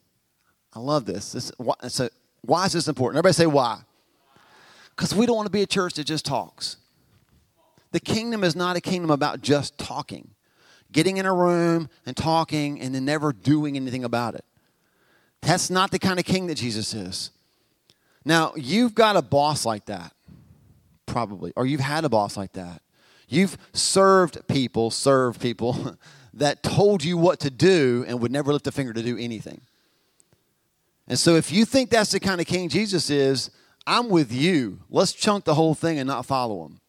I 0.73 0.79
love 0.79 1.05
this. 1.05 1.31
this 1.31 1.51
so 1.87 2.09
why 2.47 2.65
is 2.65 2.73
this 2.73 2.87
important? 2.87 3.17
Everybody 3.17 3.33
say 3.33 3.45
why. 3.45 3.81
Because 4.95 5.13
we 5.13 5.25
don't 5.25 5.35
want 5.35 5.47
to 5.47 5.51
be 5.51 5.61
a 5.61 5.67
church 5.67 5.95
that 5.95 6.05
just 6.05 6.25
talks. 6.25 6.77
The 7.91 7.99
kingdom 7.99 8.43
is 8.43 8.55
not 8.55 8.75
a 8.75 8.81
kingdom 8.81 9.09
about 9.09 9.41
just 9.41 9.77
talking, 9.77 10.29
getting 10.91 11.17
in 11.17 11.25
a 11.25 11.33
room 11.33 11.89
and 12.05 12.15
talking 12.15 12.79
and 12.81 12.95
then 12.95 13.05
never 13.05 13.33
doing 13.33 13.75
anything 13.75 14.03
about 14.03 14.35
it. 14.35 14.45
That's 15.41 15.69
not 15.69 15.91
the 15.91 15.99
kind 15.99 16.19
of 16.19 16.25
king 16.25 16.47
that 16.47 16.55
Jesus 16.55 16.93
is. 16.93 17.31
Now, 18.25 18.53
you've 18.55 18.95
got 18.95 19.15
a 19.15 19.21
boss 19.21 19.65
like 19.65 19.85
that, 19.85 20.13
probably, 21.05 21.53
or 21.55 21.65
you've 21.65 21.79
had 21.79 22.03
a 22.05 22.09
boss 22.09 22.35
like 22.35 22.53
that. 22.53 22.81
You've 23.27 23.57
served 23.73 24.47
people, 24.47 24.91
served 24.91 25.39
people 25.39 25.97
that 26.33 26.63
told 26.63 27.03
you 27.03 27.17
what 27.17 27.39
to 27.41 27.49
do 27.49 28.03
and 28.07 28.19
would 28.19 28.31
never 28.31 28.51
lift 28.51 28.67
a 28.67 28.71
finger 28.71 28.93
to 28.93 29.01
do 29.01 29.17
anything. 29.17 29.61
And 31.07 31.19
so 31.19 31.35
if 31.35 31.51
you 31.51 31.65
think 31.65 31.89
that's 31.89 32.11
the 32.11 32.19
kind 32.19 32.41
of 32.41 32.47
king 32.47 32.69
Jesus 32.69 33.09
is, 33.09 33.51
I'm 33.85 34.09
with 34.09 34.31
you. 34.31 34.79
Let's 34.89 35.13
chunk 35.13 35.45
the 35.45 35.53
whole 35.53 35.75
thing 35.75 35.99
and 35.99 36.07
not 36.07 36.25
follow 36.25 36.65
him. 36.65 36.79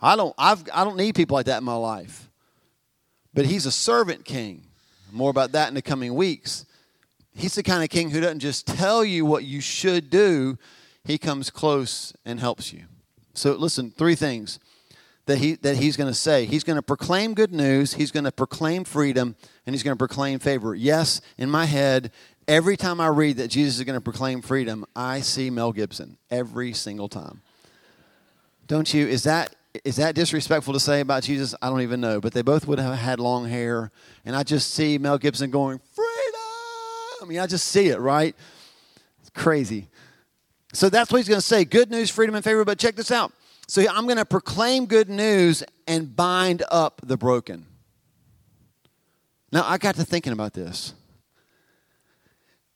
I 0.00 0.16
don't, 0.16 0.34
I've, 0.38 0.64
I 0.72 0.84
don't 0.84 0.96
need 0.96 1.14
people 1.14 1.34
like 1.34 1.46
that 1.46 1.58
in 1.58 1.64
my 1.64 1.74
life. 1.74 2.30
But 3.34 3.46
he's 3.46 3.66
a 3.66 3.72
servant 3.72 4.24
king. 4.24 4.62
More 5.10 5.30
about 5.30 5.52
that 5.52 5.68
in 5.68 5.74
the 5.74 5.82
coming 5.82 6.14
weeks. 6.14 6.64
He's 7.34 7.54
the 7.54 7.62
kind 7.62 7.84
of 7.84 7.90
king 7.90 8.10
who 8.10 8.20
doesn't 8.20 8.40
just 8.40 8.66
tell 8.66 9.04
you 9.04 9.26
what 9.26 9.44
you 9.44 9.60
should 9.60 10.08
do, 10.08 10.58
he 11.04 11.18
comes 11.18 11.50
close 11.50 12.14
and 12.24 12.40
helps 12.40 12.72
you. 12.72 12.84
So 13.34 13.52
listen, 13.52 13.90
three 13.90 14.14
things. 14.14 14.58
that, 15.26 15.38
he, 15.38 15.54
that 15.56 15.76
he's 15.76 15.96
going 15.96 16.10
to 16.10 16.18
say. 16.18 16.46
He's 16.46 16.64
going 16.64 16.76
to 16.76 16.82
proclaim 16.82 17.34
good 17.34 17.52
news, 17.52 17.94
he's 17.94 18.10
going 18.10 18.24
to 18.24 18.32
proclaim 18.32 18.84
freedom, 18.84 19.36
and 19.66 19.74
he's 19.74 19.82
going 19.82 19.96
to 19.96 19.98
proclaim 19.98 20.38
favor. 20.38 20.74
Yes, 20.74 21.20
in 21.38 21.48
my 21.50 21.66
head, 21.66 22.10
every 22.48 22.76
time 22.76 23.00
I 23.00 23.08
read 23.08 23.36
that 23.38 23.48
Jesus 23.48 23.78
is 23.78 23.84
going 23.84 23.96
to 23.96 24.00
proclaim 24.00 24.42
freedom, 24.42 24.84
I 24.94 25.20
see 25.20 25.50
Mel 25.50 25.72
Gibson 25.72 26.18
every 26.30 26.72
single 26.72 27.08
time. 27.08 27.42
Don't 28.66 28.92
you? 28.92 29.06
Is 29.06 29.24
that 29.24 29.54
is 29.84 29.96
that 29.96 30.14
disrespectful 30.14 30.74
to 30.74 30.80
say 30.80 31.00
about 31.00 31.22
Jesus? 31.22 31.54
I 31.62 31.68
don't 31.68 31.80
even 31.80 32.00
know. 32.00 32.20
But 32.20 32.32
they 32.32 32.42
both 32.42 32.66
would 32.66 32.78
have 32.78 32.96
had 32.98 33.20
long 33.20 33.48
hair, 33.48 33.90
and 34.24 34.36
I 34.36 34.42
just 34.42 34.74
see 34.74 34.98
Mel 34.98 35.18
Gibson 35.18 35.50
going 35.50 35.78
freedom. 35.78 36.40
I 37.22 37.24
mean, 37.26 37.38
I 37.38 37.46
just 37.46 37.68
see 37.68 37.88
it, 37.88 37.98
right? 37.98 38.34
It's 39.20 39.30
crazy. 39.30 39.88
So 40.72 40.88
that's 40.88 41.10
what 41.10 41.18
he's 41.18 41.28
going 41.28 41.40
to 41.40 41.46
say: 41.46 41.64
good 41.64 41.90
news, 41.90 42.10
freedom, 42.10 42.34
and 42.34 42.44
favor. 42.44 42.64
But 42.64 42.78
check 42.78 42.96
this 42.96 43.10
out. 43.10 43.32
So 43.68 43.82
I'm 43.88 44.04
going 44.04 44.18
to 44.18 44.24
proclaim 44.24 44.86
good 44.86 45.08
news 45.08 45.62
and 45.86 46.14
bind 46.14 46.62
up 46.70 47.00
the 47.04 47.16
broken. 47.16 47.66
Now 49.50 49.64
I 49.66 49.78
got 49.78 49.94
to 49.96 50.04
thinking 50.04 50.32
about 50.32 50.52
this. 50.52 50.94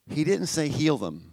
He 0.09 0.23
didn't 0.23 0.47
say 0.47 0.69
heal 0.69 0.97
them. 0.97 1.31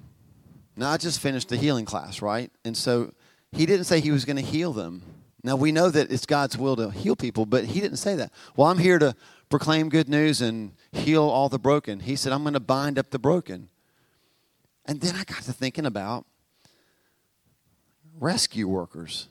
Now 0.76 0.90
I 0.90 0.96
just 0.96 1.20
finished 1.20 1.48
the 1.48 1.56
healing 1.56 1.84
class, 1.84 2.20
right? 2.20 2.50
And 2.64 2.76
so 2.76 3.12
he 3.52 3.66
didn't 3.66 3.84
say 3.84 4.00
he 4.00 4.10
was 4.10 4.24
going 4.24 4.36
to 4.36 4.42
heal 4.42 4.72
them. 4.72 5.02
Now 5.42 5.56
we 5.56 5.72
know 5.72 5.90
that 5.90 6.10
it's 6.10 6.26
God's 6.26 6.56
will 6.56 6.74
to 6.76 6.90
heal 6.90 7.14
people, 7.14 7.46
but 7.46 7.64
he 7.64 7.80
didn't 7.80 7.98
say 7.98 8.16
that. 8.16 8.32
Well, 8.56 8.68
I'm 8.68 8.78
here 8.78 8.98
to 8.98 9.14
proclaim 9.50 9.88
good 9.88 10.08
news 10.08 10.40
and 10.40 10.72
heal 10.90 11.22
all 11.22 11.48
the 11.48 11.58
broken. 11.58 12.00
He 12.00 12.16
said, 12.16 12.32
I'm 12.32 12.42
going 12.42 12.54
to 12.54 12.60
bind 12.60 12.98
up 12.98 13.10
the 13.10 13.18
broken. 13.18 13.68
And 14.86 15.00
then 15.00 15.14
I 15.14 15.24
got 15.24 15.42
to 15.42 15.52
thinking 15.52 15.86
about 15.86 16.26
rescue 18.18 18.66
workers. 18.66 19.28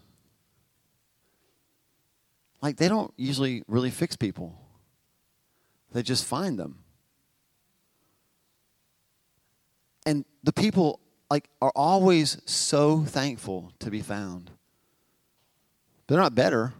Like, 2.62 2.78
they 2.78 2.88
don't 2.88 3.14
usually 3.18 3.64
really 3.68 3.92
fix 3.92 4.16
people, 4.16 4.58
they 5.92 6.02
just 6.02 6.26
find 6.26 6.58
them. 6.58 6.80
And 10.06 10.26
the 10.44 10.54
people 10.54 11.00
like 11.30 11.50
are 11.62 11.72
always 11.76 12.42
so 12.46 13.04
thankful 13.04 13.72
to 13.80 13.89
be 13.89 14.02
found. 14.02 14.52
They're 16.08 16.20
not 16.20 16.36
better. 16.36 16.74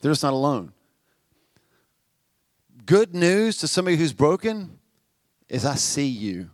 They're 0.00 0.10
just 0.10 0.22
not 0.22 0.32
alone. 0.32 0.72
Good 2.84 3.14
news 3.14 3.58
to 3.58 3.68
somebody 3.68 3.96
who's 3.96 4.12
broken 4.12 4.78
is 5.48 5.64
I 5.64 5.76
see 5.76 6.06
you. 6.06 6.50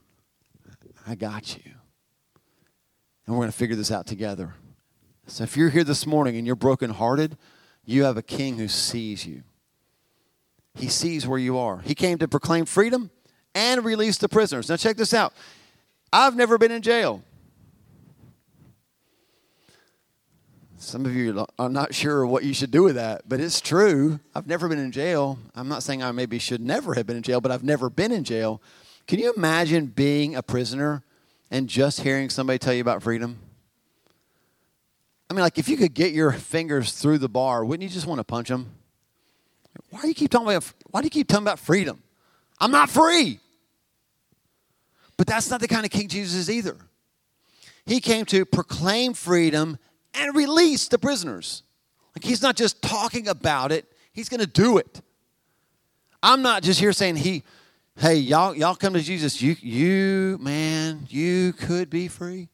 I 1.06 1.14
got 1.14 1.56
you. 1.56 1.72
And 3.26 3.35
we're 3.35 3.40
going 3.42 3.50
to 3.50 3.56
figure 3.56 3.76
this 3.76 3.90
out 3.90 4.06
together. 4.06 4.54
So 5.26 5.44
if 5.44 5.56
you're 5.56 5.70
here 5.70 5.85
this 5.85 6.06
morning 6.06 6.37
and 6.37 6.46
you're 6.46 6.56
brokenhearted, 6.56 7.37
you 7.85 8.04
have 8.04 8.16
a 8.16 8.22
king 8.22 8.58
who 8.58 8.68
sees 8.68 9.26
you. 9.26 9.42
He 10.74 10.88
sees 10.88 11.26
where 11.26 11.38
you 11.38 11.58
are. 11.58 11.80
He 11.80 11.94
came 11.94 12.18
to 12.18 12.28
proclaim 12.28 12.64
freedom 12.64 13.11
and 13.54 13.85
release 13.85 14.18
the 14.18 14.28
prisoners. 14.28 14.68
Now, 14.68 14.76
check 14.76 14.96
this 14.96 15.12
out. 15.12 15.35
I've 16.12 16.37
never 16.37 16.59
been 16.59 16.70
in 16.70 16.83
jail. 16.83 17.22
Some 20.77 21.07
of 21.07 21.14
you 21.14 21.46
are 21.59 21.68
not 21.68 21.94
sure 21.94 22.27
what 22.27 22.42
you 22.42 22.53
should 22.53 22.72
do 22.72 22.83
with 22.83 22.96
that, 22.96 23.22
but 23.29 23.38
it's 23.38 23.61
true. 23.61 24.18
I've 24.35 24.48
never 24.48 24.68
been 24.68 24.81
in 24.81 24.90
jail. 24.90 25.38
I'm 25.55 25.68
not 25.68 25.83
saying 25.83 26.03
I 26.03 26.11
maybe 26.11 26.40
should 26.40 26.61
never 26.61 26.94
have 26.94 27.07
been 27.07 27.16
in 27.16 27.22
jail, 27.22 27.40
but 27.40 27.53
I've 27.53 27.62
never 27.62 27.88
been 27.88 28.11
in 28.11 28.25
jail. 28.25 28.61
Can 29.07 29.20
you 29.20 29.33
imagine 29.37 29.87
being 29.87 30.35
a 30.35 30.42
prisoner 30.42 31.05
and 31.51 31.68
just 31.68 32.01
hearing 32.01 32.31
somebody 32.31 32.59
tell 32.59 32.75
you 32.75 32.81
about 32.81 33.03
freedom? 33.03 33.38
I 35.31 35.35
mean, 35.35 35.42
like 35.42 35.57
if 35.57 35.68
you 35.68 35.77
could 35.77 35.94
get 35.94 36.12
your 36.12 36.33
fingers 36.33 36.92
through 36.92 37.18
the 37.18 37.29
bar, 37.29 37.64
wouldn't 37.64 37.88
you 37.88 37.94
just 37.94 38.07
want 38.07 38.18
to 38.18 38.25
punch 38.25 38.48
them? 38.48 38.72
Why 39.90 40.03
do 40.03 40.09
you 40.09 40.14
keep 40.14 40.31
talking 40.31 40.48
about? 40.48 40.70
Why 40.90 41.01
do 41.01 41.07
you 41.07 41.11
keep 41.11 41.29
talking 41.29 41.44
about 41.44 41.59
freedom? 41.59 42.03
I'm 42.61 42.70
not 42.70 42.90
free. 42.90 43.40
But 45.22 45.28
that's 45.28 45.50
not 45.50 45.61
the 45.61 45.68
kind 45.68 45.85
of 45.85 45.92
king 45.92 46.08
Jesus 46.08 46.35
is 46.35 46.50
either. 46.50 46.76
He 47.87 48.00
came 48.00 48.24
to 48.24 48.44
proclaim 48.44 49.14
freedom 49.14 49.78
and 50.14 50.35
release 50.35 50.88
the 50.88 50.98
prisoners. 50.98 51.62
Like 52.16 52.24
he's 52.24 52.42
not 52.42 52.56
just 52.56 52.82
talking 52.82 53.28
about 53.28 53.70
it, 53.70 53.85
he's 54.12 54.28
going 54.28 54.40
to 54.40 54.48
do 54.48 54.78
it. 54.78 55.00
I'm 56.24 56.42
not 56.42 56.64
just 56.64 56.80
here 56.80 56.92
saying 56.92 57.14
he 57.14 57.44
hey, 57.98 58.16
y'all 58.16 58.52
y'all 58.52 58.74
come 58.74 58.94
to 58.94 59.00
Jesus, 59.00 59.40
you 59.40 59.54
you 59.61 60.38
man, 60.40 61.06
you 61.08 61.52
could 61.52 61.88
be 61.88 62.08
free. 62.08 62.48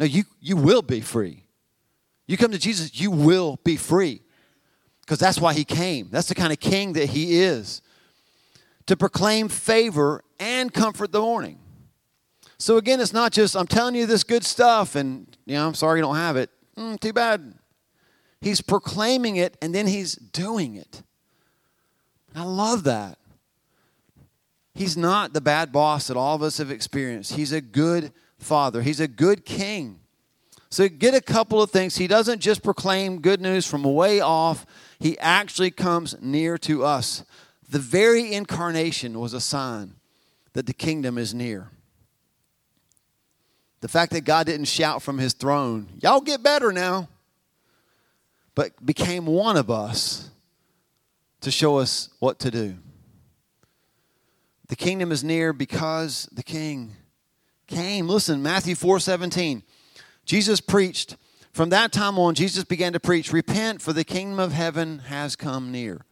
No, 0.00 0.04
you 0.04 0.24
you 0.40 0.56
will 0.56 0.82
be 0.82 1.00
free. 1.00 1.44
You 2.26 2.36
come 2.36 2.50
to 2.50 2.58
Jesus, 2.58 3.00
you 3.00 3.12
will 3.12 3.60
be 3.62 3.76
free. 3.76 4.22
Because 5.02 5.20
that's 5.20 5.38
why 5.38 5.54
he 5.54 5.64
came. 5.64 6.08
That's 6.10 6.26
the 6.26 6.34
kind 6.34 6.52
of 6.52 6.58
king 6.58 6.94
that 6.94 7.10
he 7.10 7.40
is. 7.40 7.82
To 8.86 8.96
proclaim 8.96 9.48
favor 9.48 10.24
and 10.40 10.74
comfort 10.74 11.12
the 11.12 11.20
mourning. 11.20 11.60
So 12.58 12.76
again, 12.76 13.00
it's 13.00 13.12
not 13.12 13.32
just 13.32 13.56
I'm 13.56 13.66
telling 13.66 13.94
you 13.94 14.06
this 14.06 14.24
good 14.24 14.44
stuff 14.44 14.94
and 14.94 15.36
you 15.46 15.54
know, 15.54 15.66
I'm 15.66 15.74
sorry 15.74 15.98
you 15.98 16.02
don't 16.02 16.16
have 16.16 16.36
it. 16.36 16.50
Mm, 16.76 16.98
too 16.98 17.12
bad. 17.12 17.54
He's 18.40 18.60
proclaiming 18.60 19.36
it 19.36 19.56
and 19.62 19.74
then 19.74 19.86
he's 19.86 20.14
doing 20.14 20.74
it. 20.74 21.02
I 22.34 22.42
love 22.42 22.84
that. 22.84 23.18
He's 24.74 24.96
not 24.96 25.32
the 25.32 25.40
bad 25.40 25.72
boss 25.72 26.06
that 26.06 26.16
all 26.16 26.36
of 26.36 26.42
us 26.42 26.58
have 26.58 26.70
experienced. 26.70 27.34
He's 27.34 27.52
a 27.52 27.60
good 27.60 28.12
father. 28.38 28.82
He's 28.82 29.00
a 29.00 29.08
good 29.08 29.44
king. 29.44 29.98
So 30.70 30.88
get 30.88 31.14
a 31.14 31.20
couple 31.20 31.62
of 31.62 31.70
things. 31.70 31.96
He 31.96 32.06
doesn't 32.06 32.40
just 32.40 32.62
proclaim 32.62 33.20
good 33.20 33.40
news 33.40 33.66
from 33.66 33.82
way 33.82 34.20
off, 34.20 34.66
he 34.98 35.18
actually 35.18 35.70
comes 35.70 36.16
near 36.20 36.58
to 36.58 36.84
us. 36.84 37.24
The 37.68 37.78
very 37.78 38.32
incarnation 38.32 39.18
was 39.18 39.32
a 39.32 39.40
sign 39.40 39.94
that 40.52 40.66
the 40.66 40.72
kingdom 40.72 41.18
is 41.18 41.34
near. 41.34 41.70
The 43.80 43.88
fact 43.88 44.12
that 44.12 44.22
God 44.22 44.46
didn't 44.46 44.66
shout 44.66 45.02
from 45.02 45.18
his 45.18 45.32
throne, 45.32 45.88
y'all 46.00 46.20
get 46.20 46.42
better 46.42 46.72
now, 46.72 47.08
but 48.54 48.84
became 48.84 49.26
one 49.26 49.56
of 49.56 49.70
us 49.70 50.30
to 51.42 51.50
show 51.50 51.78
us 51.78 52.08
what 52.18 52.38
to 52.40 52.50
do. 52.50 52.76
The 54.68 54.76
kingdom 54.76 55.12
is 55.12 55.22
near 55.22 55.52
because 55.52 56.28
the 56.32 56.42
king 56.42 56.96
came. 57.66 58.08
Listen, 58.08 58.42
Matthew 58.42 58.74
4 58.74 59.00
17. 59.00 59.62
Jesus 60.24 60.60
preached. 60.60 61.16
From 61.52 61.70
that 61.70 61.90
time 61.90 62.18
on, 62.18 62.34
Jesus 62.34 62.64
began 62.64 62.92
to 62.92 63.00
preach, 63.00 63.32
Repent, 63.32 63.80
for 63.80 63.92
the 63.92 64.04
kingdom 64.04 64.38
of 64.38 64.52
heaven 64.52 65.00
has 65.00 65.36
come 65.36 65.72
near. 65.72 66.04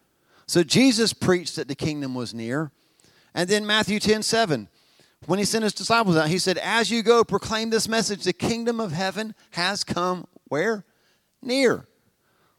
So 0.46 0.62
Jesus 0.62 1.12
preached 1.12 1.56
that 1.56 1.68
the 1.68 1.74
kingdom 1.74 2.14
was 2.14 2.32
near. 2.32 2.70
And 3.34 3.48
then 3.48 3.66
Matthew 3.66 4.00
10 4.00 4.22
7 4.22 4.68
when 5.26 5.38
he 5.38 5.44
sent 5.44 5.64
his 5.64 5.74
disciples 5.74 6.16
out, 6.16 6.28
he 6.28 6.38
said, 6.38 6.58
As 6.58 6.90
you 6.90 7.02
go, 7.02 7.24
proclaim 7.24 7.70
this 7.70 7.88
message 7.88 8.24
the 8.24 8.32
kingdom 8.32 8.80
of 8.80 8.92
heaven 8.92 9.34
has 9.50 9.84
come 9.84 10.26
where? 10.48 10.84
Near. 11.42 11.86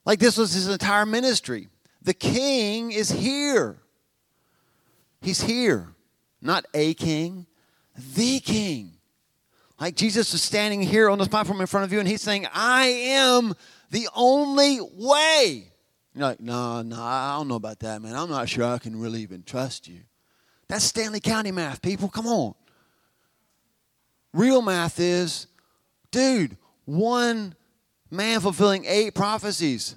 Like 0.06 0.20
this 0.20 0.38
was 0.38 0.54
his 0.54 0.68
entire 0.68 1.06
ministry. 1.06 1.68
The 2.02 2.14
king 2.14 2.92
is 2.92 3.10
here. 3.10 3.78
He's 5.22 5.42
here. 5.42 5.90
Not 6.42 6.66
a 6.74 6.94
king, 6.94 7.48
the 8.16 8.40
king. 8.40 8.94
Like 9.80 9.96
Jesus 9.96 10.34
is 10.34 10.42
standing 10.42 10.82
here 10.82 11.10
on 11.10 11.20
this 11.20 11.28
platform 11.28 11.62
in 11.62 11.68
front 11.68 11.86
of 11.86 11.94
you 11.94 12.00
and 12.00 12.08
he's 12.08 12.22
saying, 12.22 12.48
I 12.54 12.86
am 12.88 13.54
the 13.92 14.08
only 14.16 14.80
way. 14.82 15.72
You're 16.14 16.26
like, 16.26 16.40
no, 16.40 16.82
no, 16.82 17.02
I 17.02 17.36
don't 17.38 17.48
know 17.48 17.56
about 17.56 17.80
that, 17.80 18.02
man. 18.02 18.16
I'm 18.16 18.30
not 18.30 18.50
sure 18.50 18.66
I 18.66 18.78
can 18.80 19.00
really 19.00 19.22
even 19.22 19.44
trust 19.44 19.88
you. 19.88 20.02
That's 20.70 20.92
Stanly 20.92 21.22
County 21.22 21.52
math, 21.52 21.82
people. 21.82 22.10
Come 22.10 22.28
on. 22.28 22.54
Real 24.34 24.62
math 24.62 25.00
is, 25.00 25.48
dude, 26.12 26.58
one 26.86 27.56
man 28.12 28.40
fulfilling 28.40 28.86
eight 28.86 29.16
prophecies. 29.16 29.96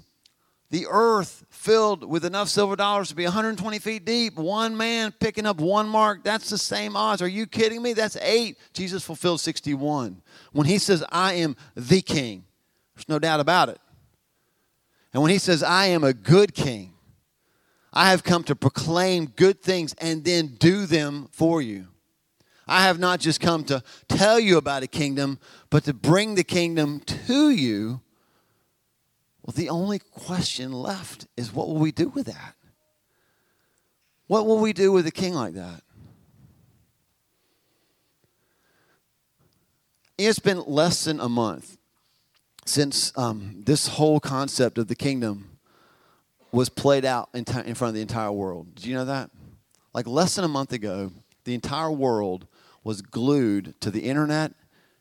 The 0.70 0.86
earth 0.88 1.44
filled 1.50 2.08
with 2.08 2.24
enough 2.24 2.48
silver 2.48 2.76
dollars 2.76 3.08
to 3.08 3.16
be 3.16 3.24
120 3.24 3.78
feet 3.80 4.04
deep. 4.04 4.36
One 4.36 4.76
man 4.76 5.12
picking 5.18 5.44
up 5.44 5.60
one 5.60 5.88
mark. 5.88 6.22
That's 6.22 6.48
the 6.48 6.58
same 6.58 6.96
odds. 6.96 7.20
Are 7.22 7.28
you 7.28 7.46
kidding 7.46 7.82
me? 7.82 7.92
That's 7.92 8.16
eight. 8.22 8.56
Jesus 8.72 9.04
fulfilled 9.04 9.40
61. 9.40 10.22
When 10.52 10.66
he 10.66 10.78
says, 10.78 11.04
I 11.10 11.34
am 11.34 11.56
the 11.74 12.00
king, 12.00 12.44
there's 12.94 13.08
no 13.08 13.18
doubt 13.18 13.40
about 13.40 13.68
it. 13.68 13.80
And 15.12 15.22
when 15.22 15.32
he 15.32 15.38
says, 15.38 15.64
I 15.64 15.86
am 15.86 16.04
a 16.04 16.12
good 16.12 16.54
king, 16.54 16.94
I 17.92 18.10
have 18.10 18.22
come 18.22 18.44
to 18.44 18.54
proclaim 18.54 19.26
good 19.26 19.62
things 19.62 19.94
and 19.94 20.24
then 20.24 20.56
do 20.58 20.86
them 20.86 21.28
for 21.32 21.60
you. 21.60 21.88
I 22.68 22.84
have 22.84 23.00
not 23.00 23.18
just 23.18 23.40
come 23.40 23.64
to 23.64 23.82
tell 24.08 24.38
you 24.38 24.56
about 24.56 24.84
a 24.84 24.86
kingdom, 24.86 25.40
but 25.70 25.84
to 25.84 25.94
bring 25.94 26.36
the 26.36 26.44
kingdom 26.44 27.00
to 27.00 27.50
you. 27.50 28.00
Well, 29.42 29.54
the 29.56 29.70
only 29.70 29.98
question 29.98 30.70
left 30.70 31.26
is 31.36 31.52
what 31.52 31.66
will 31.66 31.78
we 31.78 31.90
do 31.90 32.08
with 32.08 32.26
that? 32.26 32.54
What 34.28 34.46
will 34.46 34.60
we 34.60 34.72
do 34.72 34.92
with 34.92 35.04
a 35.08 35.10
king 35.10 35.34
like 35.34 35.54
that? 35.54 35.82
It's 40.16 40.38
been 40.38 40.62
less 40.66 41.04
than 41.04 41.18
a 41.18 41.28
month 41.28 41.76
since 42.64 43.12
um, 43.16 43.62
this 43.66 43.88
whole 43.88 44.20
concept 44.20 44.78
of 44.78 44.86
the 44.86 44.94
kingdom 44.94 45.49
was 46.52 46.68
played 46.68 47.04
out 47.04 47.28
in, 47.34 47.44
t- 47.44 47.58
in 47.64 47.74
front 47.74 47.90
of 47.90 47.94
the 47.94 48.02
entire 48.02 48.32
world. 48.32 48.74
Did 48.74 48.86
you 48.86 48.94
know 48.94 49.04
that? 49.04 49.30
Like 49.94 50.06
less 50.06 50.34
than 50.34 50.44
a 50.44 50.48
month 50.48 50.72
ago, 50.72 51.12
the 51.44 51.54
entire 51.54 51.90
world 51.90 52.46
was 52.84 53.02
glued 53.02 53.74
to 53.80 53.90
the 53.90 54.00
internet 54.00 54.52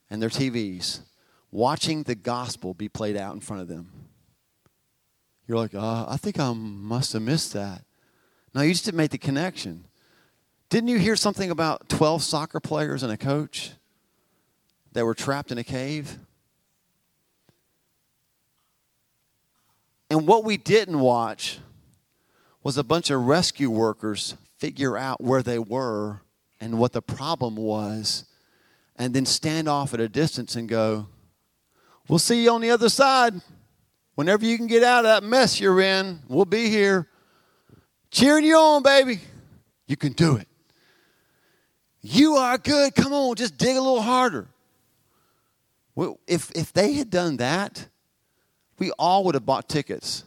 and 0.09 0.21
their 0.21 0.29
TVs, 0.29 1.01
watching 1.51 2.03
the 2.03 2.15
gospel 2.15 2.73
be 2.73 2.89
played 2.89 3.15
out 3.15 3.33
in 3.33 3.41
front 3.41 3.61
of 3.61 3.67
them. 3.67 3.91
You're 5.47 5.57
like, 5.57 5.73
uh, 5.73 6.05
I 6.07 6.17
think 6.17 6.39
I 6.39 6.53
must 6.53 7.13
have 7.13 7.21
missed 7.21 7.53
that. 7.53 7.83
No, 8.53 8.61
you 8.61 8.71
just 8.71 8.85
didn't 8.85 8.97
make 8.97 9.11
the 9.11 9.17
connection. 9.17 9.85
Didn't 10.69 10.89
you 10.89 10.99
hear 10.99 11.15
something 11.15 11.49
about 11.49 11.89
12 11.89 12.21
soccer 12.21 12.59
players 12.59 13.01
and 13.01 13.11
a 13.11 13.17
coach 13.17 13.71
that 14.91 15.05
were 15.05 15.15
trapped 15.15 15.51
in 15.51 15.57
a 15.57 15.63
cave? 15.63 16.19
And 20.19 20.27
what 20.27 20.43
we 20.43 20.57
didn't 20.57 20.99
watch 20.99 21.59
was 22.61 22.77
a 22.77 22.83
bunch 22.83 23.09
of 23.09 23.21
rescue 23.21 23.69
workers 23.69 24.35
figure 24.57 24.97
out 24.97 25.23
where 25.23 25.41
they 25.41 25.57
were 25.57 26.19
and 26.59 26.77
what 26.77 26.91
the 26.91 27.01
problem 27.01 27.55
was, 27.55 28.25
and 28.97 29.13
then 29.13 29.25
stand 29.25 29.69
off 29.69 29.93
at 29.93 30.01
a 30.01 30.09
distance 30.09 30.57
and 30.57 30.67
go, 30.67 31.07
We'll 32.09 32.19
see 32.19 32.43
you 32.43 32.51
on 32.51 32.59
the 32.59 32.69
other 32.69 32.89
side. 32.89 33.33
Whenever 34.15 34.43
you 34.43 34.57
can 34.57 34.67
get 34.67 34.83
out 34.83 35.05
of 35.05 35.21
that 35.21 35.23
mess 35.23 35.57
you're 35.57 35.79
in, 35.79 36.19
we'll 36.27 36.43
be 36.43 36.69
here 36.69 37.07
cheering 38.11 38.43
you 38.43 38.57
on, 38.57 38.83
baby. 38.83 39.21
You 39.87 39.95
can 39.95 40.11
do 40.11 40.35
it. 40.35 40.49
You 42.01 42.33
are 42.33 42.57
good. 42.57 42.93
Come 42.93 43.13
on, 43.13 43.37
just 43.37 43.57
dig 43.57 43.77
a 43.77 43.81
little 43.81 44.01
harder. 44.01 44.49
Well, 45.95 46.19
if, 46.27 46.51
if 46.51 46.73
they 46.73 46.91
had 46.95 47.09
done 47.09 47.37
that, 47.37 47.87
we 48.79 48.91
all 48.97 49.23
would 49.25 49.35
have 49.35 49.45
bought 49.45 49.69
tickets 49.69 50.23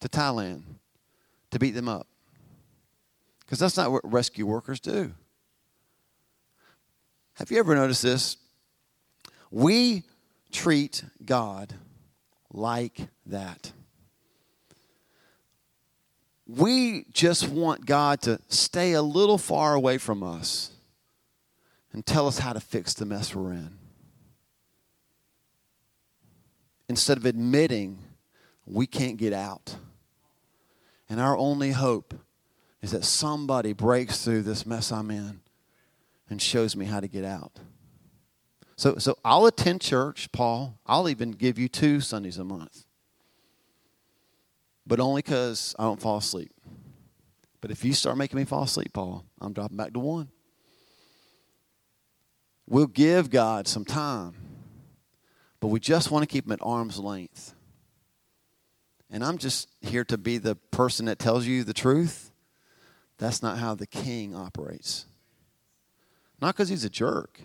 to 0.00 0.08
Thailand 0.08 0.62
to 1.50 1.58
beat 1.58 1.72
them 1.72 1.88
up. 1.88 2.06
Because 3.40 3.58
that's 3.58 3.76
not 3.76 3.90
what 3.90 4.02
rescue 4.10 4.46
workers 4.46 4.78
do. 4.78 5.12
Have 7.34 7.50
you 7.50 7.58
ever 7.58 7.74
noticed 7.74 8.02
this? 8.02 8.36
We 9.50 10.02
treat 10.52 11.02
God 11.24 11.74
like 12.52 13.08
that. 13.26 13.72
We 16.46 17.04
just 17.12 17.48
want 17.48 17.86
God 17.86 18.22
to 18.22 18.40
stay 18.48 18.92
a 18.92 19.02
little 19.02 19.38
far 19.38 19.74
away 19.74 19.98
from 19.98 20.22
us 20.22 20.72
and 21.92 22.04
tell 22.04 22.26
us 22.26 22.38
how 22.38 22.52
to 22.52 22.60
fix 22.60 22.94
the 22.94 23.04
mess 23.04 23.34
we're 23.34 23.52
in. 23.52 23.77
Instead 26.88 27.18
of 27.18 27.26
admitting 27.26 27.98
we 28.66 28.86
can't 28.86 29.16
get 29.16 29.32
out. 29.32 29.76
And 31.08 31.20
our 31.20 31.36
only 31.36 31.72
hope 31.72 32.14
is 32.82 32.90
that 32.92 33.04
somebody 33.04 33.72
breaks 33.72 34.24
through 34.24 34.42
this 34.42 34.66
mess 34.66 34.92
I'm 34.92 35.10
in 35.10 35.40
and 36.30 36.40
shows 36.40 36.76
me 36.76 36.84
how 36.84 37.00
to 37.00 37.08
get 37.08 37.24
out. 37.24 37.60
So, 38.76 38.96
so 38.98 39.18
I'll 39.24 39.46
attend 39.46 39.80
church, 39.80 40.30
Paul. 40.30 40.78
I'll 40.86 41.08
even 41.08 41.32
give 41.32 41.58
you 41.58 41.68
two 41.68 42.00
Sundays 42.00 42.38
a 42.38 42.44
month. 42.44 42.84
But 44.86 45.00
only 45.00 45.22
because 45.22 45.74
I 45.78 45.82
don't 45.82 46.00
fall 46.00 46.18
asleep. 46.18 46.52
But 47.60 47.70
if 47.70 47.84
you 47.84 47.92
start 47.92 48.16
making 48.16 48.38
me 48.38 48.44
fall 48.44 48.62
asleep, 48.62 48.92
Paul, 48.92 49.24
I'm 49.40 49.52
dropping 49.52 49.76
back 49.76 49.92
to 49.94 49.98
one. 49.98 50.28
We'll 52.68 52.86
give 52.86 53.30
God 53.30 53.66
some 53.66 53.84
time, 53.84 54.34
but 55.60 55.68
we 55.68 55.80
just 55.80 56.10
want 56.10 56.22
to 56.22 56.26
keep 56.26 56.44
them 56.44 56.52
at 56.52 56.60
arm's 56.62 56.98
length. 56.98 57.54
And 59.10 59.24
I'm 59.24 59.38
just 59.38 59.68
here 59.80 60.04
to 60.04 60.18
be 60.18 60.38
the 60.38 60.54
person 60.54 61.06
that 61.06 61.18
tells 61.18 61.46
you 61.46 61.64
the 61.64 61.72
truth 61.72 62.30
that's 63.18 63.42
not 63.42 63.58
how 63.58 63.74
the 63.74 63.86
king 63.86 64.34
operates. 64.34 65.06
Not 66.40 66.54
because 66.54 66.68
he's 66.68 66.84
a 66.84 66.90
jerk, 66.90 67.40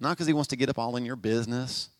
not 0.00 0.16
because 0.16 0.26
he 0.26 0.32
wants 0.32 0.48
to 0.48 0.56
get 0.56 0.70
up 0.70 0.78
all 0.78 0.96
in 0.96 1.04
your 1.04 1.16
business, 1.16 1.90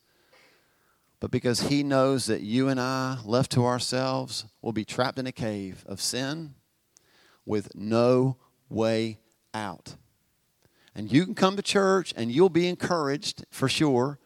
but 1.21 1.31
because 1.31 1.61
he 1.61 1.83
knows 1.83 2.27
that 2.27 2.41
you 2.41 2.69
and 2.69 2.81
I, 2.81 3.19
left 3.25 3.53
to 3.53 3.65
ourselves, 3.65 4.47
will 4.63 4.73
be 4.73 4.85
trapped 4.85 5.19
in 5.19 5.27
a 5.27 5.33
cave 5.33 5.85
of 5.87 6.01
sin 6.01 6.55
with 7.45 7.75
no 7.75 8.37
way 8.69 9.19
out. 9.55 9.97
And 10.95 11.13
you 11.13 11.25
can 11.25 11.35
come 11.35 11.57
to 11.57 11.63
church 11.63 12.15
and 12.17 12.33
you'll 12.33 12.49
be 12.49 12.67
encouraged 12.67 13.45
for 13.51 13.69
sure. 13.69 14.19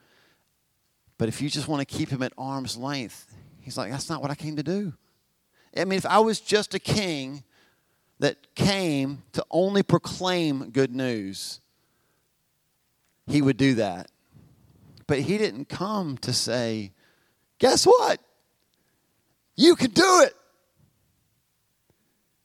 But 1.20 1.28
if 1.28 1.42
you 1.42 1.50
just 1.50 1.68
want 1.68 1.86
to 1.86 1.98
keep 1.98 2.08
him 2.08 2.22
at 2.22 2.32
arm's 2.38 2.78
length, 2.78 3.26
he's 3.60 3.76
like, 3.76 3.90
that's 3.90 4.08
not 4.08 4.22
what 4.22 4.30
I 4.30 4.34
came 4.34 4.56
to 4.56 4.62
do. 4.62 4.94
I 5.76 5.84
mean, 5.84 5.98
if 5.98 6.06
I 6.06 6.18
was 6.18 6.40
just 6.40 6.72
a 6.72 6.78
king 6.78 7.44
that 8.20 8.54
came 8.54 9.22
to 9.32 9.44
only 9.50 9.82
proclaim 9.82 10.70
good 10.70 10.94
news, 10.94 11.60
he 13.26 13.42
would 13.42 13.58
do 13.58 13.74
that. 13.74 14.10
But 15.06 15.18
he 15.18 15.36
didn't 15.36 15.68
come 15.68 16.16
to 16.22 16.32
say, 16.32 16.92
guess 17.58 17.84
what? 17.84 18.18
You 19.56 19.76
can 19.76 19.90
do 19.90 20.22
it. 20.22 20.32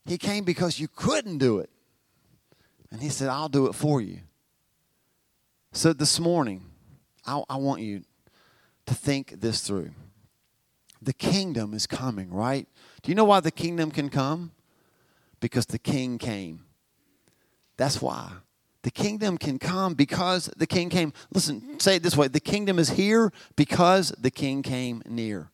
He 0.06 0.18
came 0.18 0.44
because 0.44 0.82
you 0.82 0.90
couldn't 0.90 1.38
do 1.38 1.60
it. 1.60 1.70
And 2.92 3.02
he 3.02 3.08
said, 3.08 3.30
I'll 3.30 3.48
do 3.48 3.68
it 3.68 3.74
for 3.74 4.02
you. 4.02 4.20
So 5.72 5.94
this 5.94 6.20
morning, 6.20 6.66
I, 7.26 7.42
I 7.50 7.56
want 7.56 7.82
you 7.82 8.04
to 8.86 8.94
think 8.94 9.42
this 9.42 9.62
through. 9.62 9.92
The 11.02 11.14
kingdom 11.14 11.74
is 11.74 11.88
coming, 11.88 12.32
right? 12.32 12.68
Do 13.02 13.12
you 13.12 13.16
know 13.16 13.26
why 13.26 13.40
the 13.40 13.52
kingdom 13.52 13.92
can 13.92 14.10
come? 14.10 14.52
because 15.46 15.68
the 15.68 15.78
king 15.78 16.18
came. 16.18 16.66
That's 17.78 18.02
why. 18.02 18.32
The 18.82 18.90
kingdom 18.90 19.38
can 19.38 19.60
come 19.60 19.94
because 19.94 20.50
the 20.58 20.66
king 20.66 20.90
came. 20.90 21.14
Listen, 21.32 21.80
say 21.80 21.98
it 21.98 22.04
this 22.04 22.18
way 22.18 22.28
the 22.28 22.40
kingdom 22.40 22.80
is 22.80 22.90
here 22.90 23.32
because 23.56 24.10
the 24.20 24.32
king 24.32 24.64
came 24.64 25.04
near. 25.08 25.52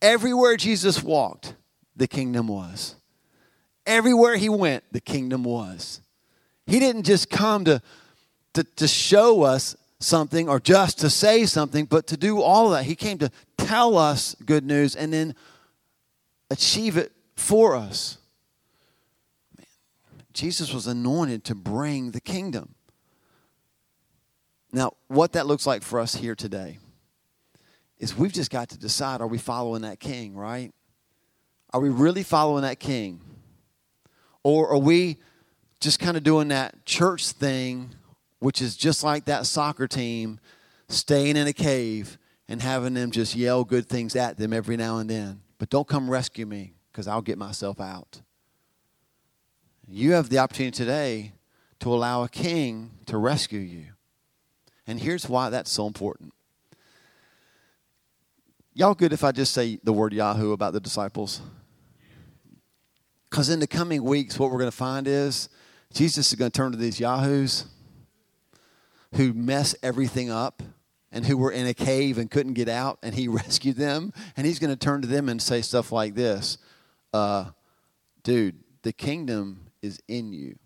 Everywhere 0.00 0.56
Jesus 0.56 1.02
walked, 1.02 1.56
the 1.94 2.06
kingdom 2.06 2.48
was. 2.48 2.96
Everywhere 3.84 4.36
he 4.36 4.48
went, 4.48 4.82
the 4.92 5.00
kingdom 5.00 5.44
was. 5.44 6.00
He 6.66 6.78
didn't 6.78 7.04
just 7.04 7.28
come 7.28 7.66
to, 7.66 7.82
to, 8.54 8.64
to 8.64 8.88
show 8.88 9.42
us 9.42 9.76
something 10.00 10.48
or 10.48 10.60
just 10.60 10.98
to 11.00 11.10
say 11.10 11.46
something, 11.46 11.84
but 11.84 12.06
to 12.06 12.16
do 12.16 12.40
all 12.40 12.66
of 12.66 12.72
that. 12.72 12.84
He 12.84 12.94
came 12.94 13.18
to 13.18 13.30
tell 13.56 13.98
us 13.98 14.36
good 14.44 14.64
news 14.64 14.94
and 14.94 15.12
then 15.12 15.34
achieve 16.50 16.96
it 16.96 17.12
for 17.36 17.74
us. 17.74 18.18
Jesus 20.32 20.72
was 20.72 20.86
anointed 20.86 21.44
to 21.44 21.54
bring 21.54 22.12
the 22.12 22.20
kingdom. 22.20 22.74
Now, 24.72 24.92
what 25.08 25.32
that 25.32 25.46
looks 25.46 25.66
like 25.66 25.82
for 25.82 25.98
us 25.98 26.14
here 26.14 26.34
today 26.34 26.78
is 27.98 28.16
we've 28.16 28.32
just 28.32 28.50
got 28.50 28.68
to 28.68 28.78
decide 28.78 29.20
are 29.20 29.26
we 29.26 29.38
following 29.38 29.82
that 29.82 29.98
king, 29.98 30.36
right? 30.36 30.72
Are 31.72 31.80
we 31.80 31.88
really 31.88 32.22
following 32.22 32.62
that 32.62 32.78
king? 32.78 33.20
Or 34.42 34.68
are 34.70 34.78
we 34.78 35.16
just 35.80 35.98
kind 35.98 36.16
of 36.16 36.22
doing 36.22 36.48
that 36.48 36.86
church 36.86 37.30
thing, 37.32 37.90
which 38.40 38.62
is 38.62 38.76
just 38.76 39.02
like 39.02 39.24
that 39.26 39.46
soccer 39.46 39.88
team 39.88 40.40
staying 40.88 41.36
in 41.36 41.46
a 41.46 41.52
cave 41.52 42.18
and 42.48 42.62
having 42.62 42.94
them 42.94 43.10
just 43.10 43.34
yell 43.34 43.64
good 43.64 43.88
things 43.88 44.16
at 44.16 44.38
them 44.38 44.52
every 44.52 44.76
now 44.76 44.98
and 44.98 45.10
then? 45.10 45.40
But 45.58 45.70
don't 45.70 45.88
come 45.88 46.10
rescue 46.10 46.46
me 46.46 46.74
because 46.92 47.08
I'll 47.08 47.22
get 47.22 47.38
myself 47.38 47.80
out. 47.80 48.22
You 49.86 50.12
have 50.12 50.28
the 50.28 50.38
opportunity 50.38 50.76
today 50.76 51.32
to 51.80 51.92
allow 51.92 52.22
a 52.22 52.28
king 52.28 52.90
to 53.06 53.16
rescue 53.16 53.60
you. 53.60 53.86
And 54.86 55.00
here's 55.00 55.28
why 55.28 55.50
that's 55.50 55.70
so 55.70 55.86
important. 55.86 56.32
Y'all 58.74 58.94
good 58.94 59.12
if 59.12 59.24
I 59.24 59.32
just 59.32 59.52
say 59.52 59.78
the 59.82 59.92
word 59.92 60.12
Yahoo 60.12 60.52
about 60.52 60.72
the 60.72 60.80
disciples? 60.80 61.40
Because 63.28 63.48
in 63.48 63.60
the 63.60 63.66
coming 63.66 64.04
weeks, 64.04 64.38
what 64.38 64.50
we're 64.50 64.58
going 64.58 64.70
to 64.70 64.76
find 64.76 65.06
is 65.06 65.48
Jesus 65.92 66.28
is 66.28 66.38
going 66.38 66.50
to 66.50 66.56
turn 66.56 66.72
to 66.72 66.78
these 66.78 67.00
Yahoos 67.00 67.66
who 69.14 69.32
mess 69.32 69.74
everything 69.82 70.30
up 70.30 70.62
and 71.10 71.24
who 71.24 71.36
were 71.36 71.50
in 71.50 71.66
a 71.66 71.74
cave 71.74 72.18
and 72.18 72.30
couldn't 72.30 72.52
get 72.54 72.68
out, 72.68 72.98
and 73.02 73.14
he 73.14 73.28
rescued 73.28 73.76
them. 73.76 74.12
And 74.36 74.46
he's 74.46 74.58
going 74.58 74.70
to 74.70 74.76
turn 74.76 75.02
to 75.02 75.08
them 75.08 75.28
and 75.28 75.40
say 75.40 75.62
stuff 75.62 75.92
like 75.92 76.14
this 76.14 76.58
uh, 77.12 77.46
Dude, 78.22 78.56
the 78.82 78.92
kingdom 78.92 79.70
is 79.80 80.00
in 80.08 80.32
you. 80.32 80.58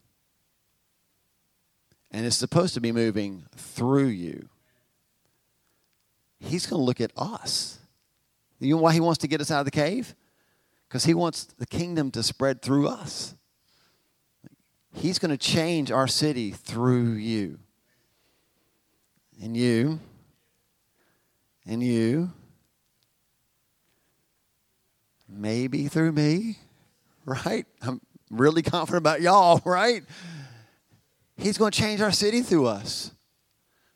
And 2.11 2.27
it's 2.27 2.37
supposed 2.37 2.75
to 2.75 2.81
be 2.81 2.93
moving 2.93 3.45
through 3.57 4.09
you. 4.09 4.49
He's 6.41 6.67
going 6.67 6.81
to 6.81 6.85
look 6.85 7.01
at 7.01 7.13
us. 7.17 7.79
You 8.59 8.77
know 8.77 8.83
why 8.83 8.93
he 8.93 9.01
wants 9.01 9.19
to 9.19 9.29
get 9.29 9.41
us 9.41 9.51
out 9.51 9.61
of 9.61 9.65
the 9.65 9.71
cave? 9.71 10.15
Because 10.89 11.05
he 11.05 11.15
wants 11.15 11.45
the 11.45 11.67
kingdom 11.67 12.11
to 12.11 12.23
spread 12.23 12.63
through 12.63 12.89
us. 12.89 13.35
He's 14.95 15.19
going 15.19 15.31
to 15.31 15.39
change 15.39 15.91
our 15.91 16.07
city 16.07 16.51
through 16.51 17.13
you. 17.13 17.59
And 19.43 19.57
you. 19.57 19.99
and 21.67 21.83
you, 21.83 22.31
maybe 25.29 25.89
through 25.89 26.13
me, 26.13 26.59
right? 27.25 27.67
I'm 27.81 28.01
really 28.31 28.63
confident 28.63 28.99
about 28.99 29.21
y'all, 29.21 29.61
right? 29.65 30.03
He's 31.37 31.59
going 31.59 31.71
to 31.71 31.79
change 31.79 32.01
our 32.01 32.13
city 32.13 32.43
through 32.43 32.67
us 32.67 33.13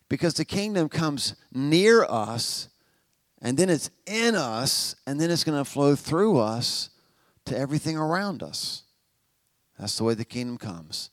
because 0.09 0.35
the 0.35 0.45
kingdom 0.45 0.89
comes 0.89 1.35
near 1.53 2.05
us 2.05 2.69
and 3.43 3.57
then 3.57 3.69
it's 3.69 3.91
in 4.07 4.35
us 4.35 4.97
and 5.07 5.21
then 5.21 5.31
it's 5.31 5.45
going 5.45 5.59
to 5.59 5.69
flow 5.69 5.95
through 5.95 6.39
us 6.39 6.91
to 7.45 7.57
everything 7.57 7.97
around 7.97 8.43
us. 8.43 8.85
That's 9.79 9.99
the 9.99 10.05
way 10.05 10.15
the 10.15 10.25
kingdom 10.25 10.57
comes. 10.57 11.11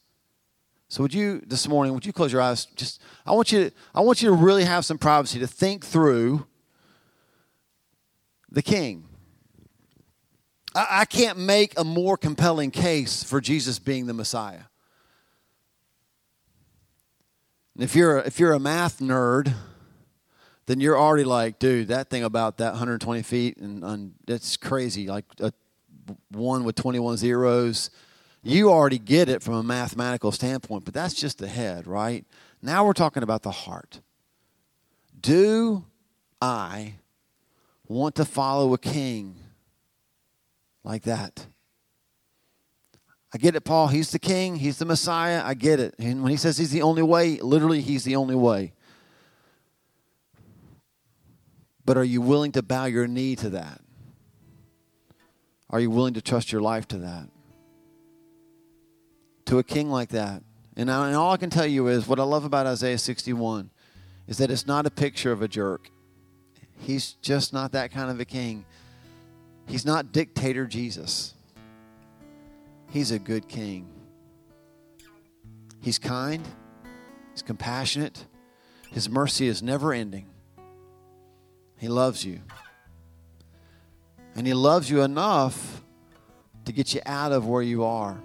So 0.93 1.01
would 1.01 1.11
you 1.15 1.41
this 1.47 1.67
morning, 1.67 1.95
would 1.95 2.05
you 2.05 2.13
close 2.13 2.31
your 2.31 2.39
eyes? 2.39 2.65
Just 2.65 3.01
I 3.25 3.31
want 3.31 3.51
you 3.51 3.63
to 3.63 3.75
I 3.95 4.01
want 4.01 4.21
you 4.21 4.29
to 4.29 4.35
really 4.35 4.63
have 4.63 4.85
some 4.85 4.99
privacy 4.99 5.39
to 5.39 5.47
think 5.47 5.83
through 5.83 6.45
the 8.51 8.61
king. 8.61 9.05
I, 10.75 10.87
I 10.91 11.05
can't 11.05 11.39
make 11.39 11.73
a 11.79 11.83
more 11.83 12.15
compelling 12.15 12.69
case 12.69 13.23
for 13.23 13.41
Jesus 13.41 13.79
being 13.79 14.05
the 14.05 14.13
Messiah. 14.13 14.65
And 17.73 17.83
if 17.83 17.95
you're 17.95 18.19
if 18.19 18.39
you're 18.39 18.53
a 18.53 18.59
math 18.59 18.99
nerd, 18.99 19.51
then 20.67 20.79
you're 20.79 20.95
already 20.95 21.23
like, 21.23 21.57
dude, 21.57 21.87
that 21.87 22.11
thing 22.11 22.23
about 22.23 22.59
that 22.59 22.73
120 22.73 23.23
feet 23.23 23.57
and, 23.57 23.83
and 23.83 24.13
that's 24.27 24.57
crazy. 24.57 25.07
Like 25.07 25.25
a 25.39 25.53
one 26.29 26.63
with 26.63 26.75
21 26.75 27.17
zeros. 27.17 27.89
You 28.43 28.69
already 28.69 28.99
get 28.99 29.29
it 29.29 29.41
from 29.41 29.53
a 29.53 29.63
mathematical 29.63 30.33
standpoint, 30.33 30.83
but 30.83 30.93
that's 30.93 31.13
just 31.13 31.37
the 31.37 31.47
head, 31.47 31.87
right? 31.87 32.25
Now 32.61 32.85
we're 32.85 32.93
talking 32.93 33.23
about 33.23 33.41
the 33.41 33.51
heart. 33.51 34.01
Do 35.19 35.85
I 36.41 36.95
want 37.87 38.15
to 38.15 38.25
follow 38.25 38.73
a 38.73 38.77
king 38.77 39.37
like 40.83 41.03
that? 41.03 41.47
I 43.33 43.37
get 43.37 43.55
it, 43.55 43.61
Paul. 43.61 43.87
He's 43.87 44.11
the 44.11 44.19
king. 44.19 44.57
He's 44.57 44.77
the 44.77 44.85
Messiah. 44.85 45.41
I 45.43 45.53
get 45.53 45.79
it. 45.79 45.95
And 45.97 46.21
when 46.21 46.29
he 46.29 46.37
says 46.37 46.57
he's 46.57 46.71
the 46.71 46.81
only 46.81 47.01
way, 47.01 47.39
literally, 47.39 47.81
he's 47.81 48.03
the 48.03 48.17
only 48.17 48.35
way. 48.35 48.73
But 51.85 51.97
are 51.97 52.03
you 52.03 52.21
willing 52.21 52.51
to 52.51 52.61
bow 52.61 52.85
your 52.85 53.07
knee 53.07 53.35
to 53.37 53.49
that? 53.51 53.81
Are 55.69 55.79
you 55.79 55.89
willing 55.89 56.13
to 56.13 56.21
trust 56.21 56.51
your 56.51 56.61
life 56.61 56.87
to 56.89 56.97
that? 56.99 57.29
To 59.45 59.59
a 59.59 59.63
king 59.63 59.89
like 59.89 60.09
that? 60.09 60.43
And, 60.75 60.89
I, 60.89 61.07
and 61.07 61.15
all 61.15 61.31
I 61.31 61.37
can 61.37 61.49
tell 61.49 61.65
you 61.65 61.87
is 61.87 62.07
what 62.07 62.19
I 62.19 62.23
love 62.23 62.45
about 62.45 62.65
Isaiah 62.65 62.97
61 62.97 63.69
is 64.27 64.37
that 64.37 64.49
it's 64.49 64.65
not 64.65 64.85
a 64.85 64.91
picture 64.91 65.31
of 65.31 65.41
a 65.41 65.47
jerk. 65.47 65.89
He's 66.79 67.13
just 67.21 67.53
not 67.53 67.73
that 67.73 67.91
kind 67.91 68.09
of 68.09 68.19
a 68.19 68.25
king. 68.25 68.65
He's 69.67 69.85
not 69.85 70.11
dictator 70.11 70.65
Jesus. 70.65 71.33
He's 72.89 73.11
a 73.11 73.19
good 73.19 73.47
king. 73.47 73.87
He's 75.81 75.99
kind, 75.99 76.45
he's 77.31 77.41
compassionate, 77.41 78.25
his 78.91 79.09
mercy 79.09 79.47
is 79.47 79.61
never 79.61 79.91
ending. 79.91 80.27
He 81.77 81.89
loves 81.89 82.23
you. 82.23 82.39
And 84.35 84.47
He 84.47 84.53
loves 84.53 84.89
you 84.89 85.01
enough 85.01 85.83
to 86.65 86.71
get 86.71 86.93
you 86.93 87.01
out 87.05 87.31
of 87.31 87.47
where 87.47 87.61
you 87.61 87.83
are. 87.83 88.21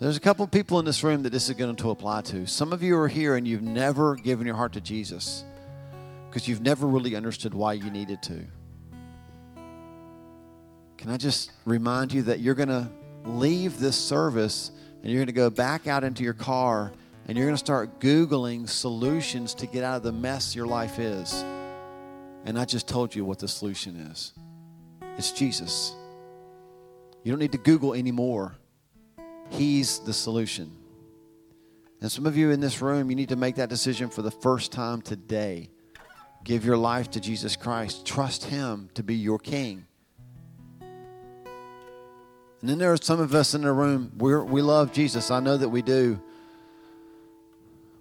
There's 0.00 0.16
a 0.16 0.20
couple 0.20 0.44
of 0.44 0.52
people 0.52 0.78
in 0.78 0.84
this 0.84 1.02
room 1.02 1.24
that 1.24 1.30
this 1.30 1.48
is 1.48 1.56
going 1.56 1.74
to 1.74 1.90
apply 1.90 2.20
to. 2.22 2.46
Some 2.46 2.72
of 2.72 2.84
you 2.84 2.96
are 2.98 3.08
here 3.08 3.34
and 3.34 3.48
you've 3.48 3.62
never 3.62 4.14
given 4.14 4.46
your 4.46 4.54
heart 4.54 4.74
to 4.74 4.80
Jesus 4.80 5.44
because 6.28 6.46
you've 6.46 6.60
never 6.60 6.86
really 6.86 7.16
understood 7.16 7.52
why 7.52 7.72
you 7.72 7.90
needed 7.90 8.22
to. 8.22 8.44
Can 10.98 11.10
I 11.10 11.16
just 11.16 11.50
remind 11.64 12.12
you 12.12 12.22
that 12.22 12.38
you're 12.38 12.54
going 12.54 12.68
to 12.68 12.88
leave 13.24 13.80
this 13.80 13.96
service 13.96 14.70
and 15.02 15.10
you're 15.10 15.18
going 15.18 15.26
to 15.26 15.32
go 15.32 15.50
back 15.50 15.88
out 15.88 16.04
into 16.04 16.22
your 16.22 16.34
car 16.34 16.92
and 17.26 17.36
you're 17.36 17.46
going 17.46 17.56
to 17.56 17.58
start 17.58 17.98
Googling 17.98 18.68
solutions 18.68 19.52
to 19.54 19.66
get 19.66 19.82
out 19.82 19.96
of 19.96 20.02
the 20.04 20.12
mess 20.12 20.54
your 20.54 20.66
life 20.68 21.00
is. 21.00 21.32
And 22.44 22.56
I 22.56 22.64
just 22.64 22.86
told 22.86 23.16
you 23.16 23.24
what 23.24 23.40
the 23.40 23.48
solution 23.48 23.96
is 23.96 24.32
it's 25.16 25.32
Jesus. 25.32 25.92
You 27.24 27.32
don't 27.32 27.40
need 27.40 27.52
to 27.52 27.58
Google 27.58 27.94
anymore. 27.94 28.54
He's 29.50 29.98
the 30.00 30.12
solution. 30.12 30.72
And 32.00 32.10
some 32.10 32.26
of 32.26 32.36
you 32.36 32.50
in 32.50 32.60
this 32.60 32.80
room, 32.80 33.10
you 33.10 33.16
need 33.16 33.30
to 33.30 33.36
make 33.36 33.56
that 33.56 33.68
decision 33.68 34.08
for 34.08 34.22
the 34.22 34.30
first 34.30 34.70
time 34.70 35.02
today. 35.02 35.70
Give 36.44 36.64
your 36.64 36.76
life 36.76 37.10
to 37.12 37.20
Jesus 37.20 37.56
Christ. 37.56 38.06
Trust 38.06 38.44
Him 38.44 38.88
to 38.94 39.02
be 39.02 39.16
your 39.16 39.38
King. 39.38 39.86
And 42.60 42.68
then 42.68 42.78
there 42.78 42.92
are 42.92 42.96
some 42.96 43.20
of 43.20 43.34
us 43.34 43.54
in 43.54 43.62
the 43.62 43.72
room, 43.72 44.12
we 44.16 44.34
we 44.36 44.62
love 44.62 44.92
Jesus. 44.92 45.30
I 45.30 45.40
know 45.40 45.56
that 45.56 45.68
we 45.68 45.82
do. 45.82 46.20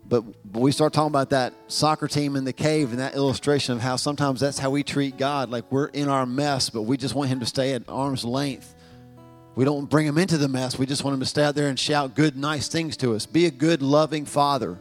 But, 0.09 0.23
but 0.49 0.61
we 0.61 0.71
start 0.71 0.93
talking 0.93 1.11
about 1.11 1.31
that 1.31 1.53
soccer 1.67 2.07
team 2.07 2.37
in 2.37 2.45
the 2.45 2.53
cave 2.53 2.91
and 2.91 2.99
that 2.99 3.15
illustration 3.15 3.75
of 3.75 3.81
how 3.81 3.97
sometimes 3.97 4.39
that's 4.39 4.57
how 4.57 4.69
we 4.69 4.81
treat 4.81 5.17
God. 5.17 5.49
Like 5.49 5.69
we're 5.69 5.87
in 5.87 6.07
our 6.07 6.25
mess, 6.25 6.69
but 6.69 6.83
we 6.83 6.95
just 6.95 7.13
want 7.13 7.29
Him 7.29 7.41
to 7.41 7.45
stay 7.45 7.73
at 7.73 7.83
arm's 7.89 8.23
length. 8.23 8.73
We 9.57 9.65
don't 9.65 9.89
bring 9.89 10.05
Him 10.05 10.19
into 10.19 10.37
the 10.37 10.47
mess. 10.47 10.77
We 10.77 10.85
just 10.85 11.03
want 11.03 11.15
Him 11.15 11.19
to 11.21 11.25
stay 11.25 11.43
out 11.43 11.55
there 11.55 11.67
and 11.67 11.79
shout 11.79 12.13
good, 12.13 12.37
nice 12.37 12.67
things 12.67 12.95
to 12.97 13.15
us. 13.15 13.25
Be 13.25 13.47
a 13.47 13.51
good, 13.51 13.81
loving 13.81 14.23
Father. 14.23 14.79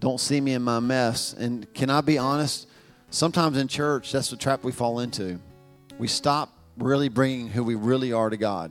Don't 0.00 0.20
see 0.20 0.38
me 0.38 0.52
in 0.52 0.60
my 0.60 0.80
mess. 0.80 1.32
And 1.32 1.72
can 1.72 1.88
I 1.88 2.02
be 2.02 2.18
honest? 2.18 2.68
Sometimes 3.08 3.56
in 3.56 3.68
church, 3.68 4.12
that's 4.12 4.28
the 4.28 4.36
trap 4.36 4.64
we 4.64 4.70
fall 4.70 5.00
into. 5.00 5.40
We 5.98 6.08
stop 6.08 6.52
really 6.76 7.08
bringing 7.08 7.48
who 7.48 7.64
we 7.64 7.74
really 7.74 8.12
are 8.12 8.28
to 8.28 8.36
God 8.36 8.70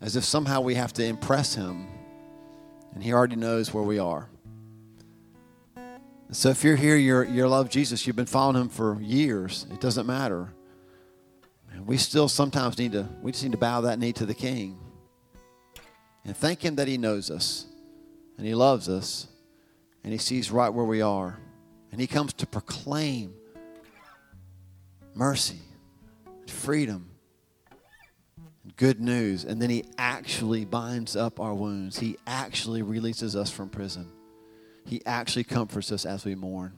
as 0.00 0.16
if 0.16 0.24
somehow 0.24 0.62
we 0.62 0.76
have 0.76 0.94
to 0.94 1.04
impress 1.04 1.54
Him, 1.54 1.86
and 2.94 3.02
He 3.02 3.12
already 3.12 3.36
knows 3.36 3.74
where 3.74 3.84
we 3.84 3.98
are. 3.98 4.30
So 6.32 6.48
if 6.48 6.64
you're 6.64 6.76
here, 6.76 6.96
you're, 6.96 7.24
you 7.24 7.46
love 7.46 7.68
Jesus, 7.68 8.06
you've 8.06 8.16
been 8.16 8.24
following 8.24 8.62
him 8.62 8.70
for 8.70 8.98
years, 9.02 9.66
it 9.70 9.78
doesn't 9.78 10.06
matter. 10.06 10.54
We 11.86 11.96
still 11.96 12.28
sometimes 12.28 12.78
need 12.78 12.92
to, 12.92 13.08
we 13.22 13.32
just 13.32 13.42
need 13.44 13.52
to 13.52 13.58
bow 13.58 13.80
that 13.82 13.98
knee 13.98 14.12
to 14.12 14.26
the 14.26 14.34
King 14.34 14.78
and 16.24 16.36
thank 16.36 16.64
him 16.64 16.76
that 16.76 16.88
he 16.88 16.98
knows 16.98 17.30
us 17.30 17.66
and 18.36 18.46
he 18.46 18.54
loves 18.54 18.88
us 18.88 19.26
and 20.04 20.12
he 20.12 20.18
sees 20.18 20.50
right 20.50 20.68
where 20.68 20.84
we 20.84 21.02
are. 21.02 21.38
And 21.92 22.00
he 22.00 22.06
comes 22.06 22.32
to 22.34 22.46
proclaim 22.46 23.34
mercy, 25.14 25.58
freedom, 26.46 27.10
and 28.62 28.76
good 28.76 29.00
news. 29.00 29.44
And 29.44 29.60
then 29.60 29.70
he 29.70 29.84
actually 29.98 30.64
binds 30.64 31.16
up 31.16 31.40
our 31.40 31.52
wounds, 31.52 31.98
he 31.98 32.16
actually 32.26 32.82
releases 32.82 33.34
us 33.34 33.50
from 33.50 33.68
prison. 33.68 34.08
He 34.86 35.04
actually 35.04 35.44
comforts 35.44 35.92
us 35.92 36.06
as 36.06 36.24
we 36.24 36.34
mourn. 36.34 36.72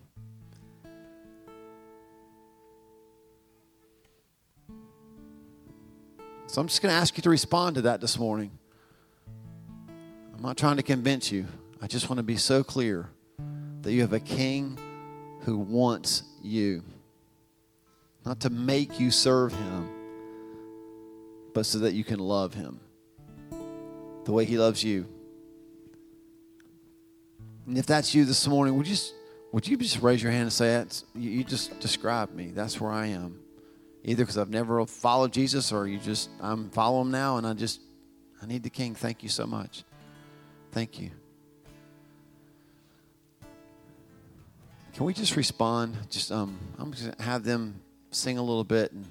So 6.52 6.60
I'm 6.60 6.66
just 6.66 6.82
going 6.82 6.92
to 6.92 7.00
ask 7.00 7.16
you 7.16 7.22
to 7.22 7.30
respond 7.30 7.76
to 7.76 7.82
that 7.82 8.02
this 8.02 8.18
morning. 8.18 8.50
I'm 10.36 10.42
not 10.42 10.58
trying 10.58 10.76
to 10.76 10.82
convince 10.82 11.32
you. 11.32 11.46
I 11.80 11.86
just 11.86 12.10
want 12.10 12.18
to 12.18 12.22
be 12.22 12.36
so 12.36 12.62
clear 12.62 13.08
that 13.80 13.90
you 13.90 14.02
have 14.02 14.12
a 14.12 14.20
king 14.20 14.78
who 15.44 15.56
wants 15.56 16.24
you. 16.42 16.82
Not 18.26 18.40
to 18.40 18.50
make 18.50 19.00
you 19.00 19.10
serve 19.10 19.54
him, 19.54 19.88
but 21.54 21.64
so 21.64 21.78
that 21.78 21.94
you 21.94 22.04
can 22.04 22.18
love 22.18 22.52
him 22.52 22.80
the 24.26 24.32
way 24.32 24.44
he 24.44 24.58
loves 24.58 24.84
you. 24.84 25.06
And 27.66 27.78
if 27.78 27.86
that's 27.86 28.14
you 28.14 28.26
this 28.26 28.46
morning, 28.46 28.76
would 28.76 28.86
you 28.86 28.92
just, 28.92 29.14
would 29.52 29.66
you 29.66 29.78
just 29.78 30.02
raise 30.02 30.22
your 30.22 30.32
hand 30.32 30.42
and 30.42 30.52
say, 30.52 30.84
you, 31.14 31.30
you 31.30 31.44
just 31.44 31.80
describe 31.80 32.34
me. 32.34 32.50
That's 32.54 32.78
where 32.78 32.92
I 32.92 33.06
am. 33.06 33.41
Either 34.04 34.24
because 34.24 34.38
I've 34.38 34.50
never 34.50 34.84
followed 34.86 35.32
Jesus 35.32 35.72
or 35.72 35.86
you 35.86 35.98
just, 35.98 36.28
I'm 36.40 36.70
following 36.70 37.06
him 37.06 37.12
now 37.12 37.36
and 37.36 37.46
I 37.46 37.54
just, 37.54 37.80
I 38.42 38.46
need 38.46 38.62
the 38.62 38.70
King. 38.70 38.94
Thank 38.94 39.22
you 39.22 39.28
so 39.28 39.46
much. 39.46 39.84
Thank 40.72 41.00
you. 41.00 41.10
Can 44.94 45.06
we 45.06 45.14
just 45.14 45.36
respond? 45.36 45.96
Just 46.10 46.30
um, 46.30 46.58
I'm 46.78 46.92
just 46.92 47.04
gonna 47.10 47.22
have 47.22 47.44
them 47.44 47.80
sing 48.10 48.36
a 48.36 48.42
little 48.42 48.64
bit, 48.64 48.92
and 48.92 49.06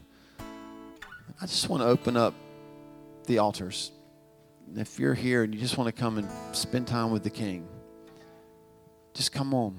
I 1.42 1.48
just 1.48 1.70
want 1.70 1.82
to 1.82 1.88
open 1.88 2.16
up 2.16 2.36
the 3.26 3.40
altars. 3.40 3.92
If 4.76 5.00
you're 5.00 5.16
here 5.16 5.44
and 5.44 5.54
you 5.54 5.60
just 5.60 5.78
want 5.78 5.94
to 5.94 6.00
come 6.00 6.18
and 6.18 6.30
spend 6.56 6.88
time 6.88 7.10
with 7.12 7.24
the 7.24 7.30
King, 7.32 7.68
just 9.14 9.32
come 9.32 9.54
on. 9.54 9.76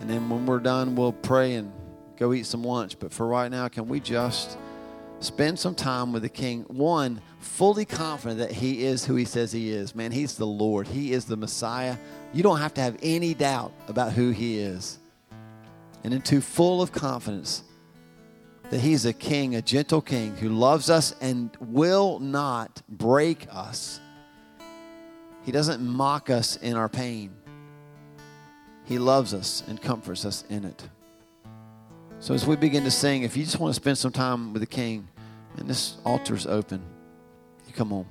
And 0.00 0.08
then 0.08 0.30
when 0.30 0.46
we're 0.46 0.60
done, 0.60 0.94
we'll 0.94 1.12
pray 1.12 1.54
and 1.54 1.72
go 2.18 2.32
eat 2.32 2.46
some 2.46 2.64
lunch. 2.64 2.98
But 2.98 3.12
for 3.12 3.26
right 3.26 3.50
now, 3.50 3.68
can 3.68 3.88
we 3.88 4.00
just 4.00 4.58
spend 5.20 5.58
some 5.58 5.74
time 5.74 6.12
with 6.12 6.22
the 6.22 6.28
King? 6.28 6.62
One, 6.68 7.20
fully 7.38 7.84
confident 7.84 8.40
that 8.40 8.52
He 8.52 8.84
is 8.84 9.04
who 9.04 9.14
He 9.14 9.24
says 9.24 9.52
He 9.52 9.70
is. 9.70 9.94
Man, 9.94 10.12
He's 10.12 10.36
the 10.36 10.46
Lord, 10.46 10.86
He 10.86 11.12
is 11.12 11.24
the 11.24 11.36
Messiah. 11.36 11.96
You 12.32 12.42
don't 12.42 12.58
have 12.58 12.74
to 12.74 12.80
have 12.80 12.96
any 13.02 13.34
doubt 13.34 13.72
about 13.88 14.12
who 14.12 14.30
He 14.30 14.58
is. 14.58 14.98
and 16.04 16.14
into 16.14 16.40
full 16.40 16.80
of 16.80 16.92
confidence 16.92 17.64
that 18.70 18.80
He's 18.80 19.04
a 19.04 19.12
king, 19.12 19.56
a 19.56 19.62
gentle 19.62 20.00
king 20.00 20.36
who 20.36 20.48
loves 20.50 20.90
us 20.90 21.14
and 21.20 21.50
will 21.60 22.18
not 22.18 22.82
break 22.88 23.46
us. 23.50 24.00
He 25.44 25.52
doesn't 25.52 25.82
mock 25.82 26.30
us 26.30 26.56
in 26.56 26.76
our 26.76 26.88
pain, 26.88 27.30
He 28.84 28.98
loves 28.98 29.34
us 29.34 29.62
and 29.66 29.80
comforts 29.80 30.24
us 30.24 30.44
in 30.48 30.64
it. 30.64 30.88
So, 32.20 32.34
as 32.34 32.44
we 32.44 32.56
begin 32.56 32.82
to 32.84 32.90
sing, 32.90 33.22
if 33.22 33.36
you 33.36 33.44
just 33.44 33.60
want 33.60 33.72
to 33.72 33.80
spend 33.80 33.96
some 33.96 34.10
time 34.10 34.52
with 34.52 34.60
the 34.60 34.66
king, 34.66 35.06
and 35.56 35.68
this 35.68 35.96
altar's 36.04 36.46
open, 36.46 36.82
you 37.66 37.72
come 37.72 37.92
on. 37.92 38.06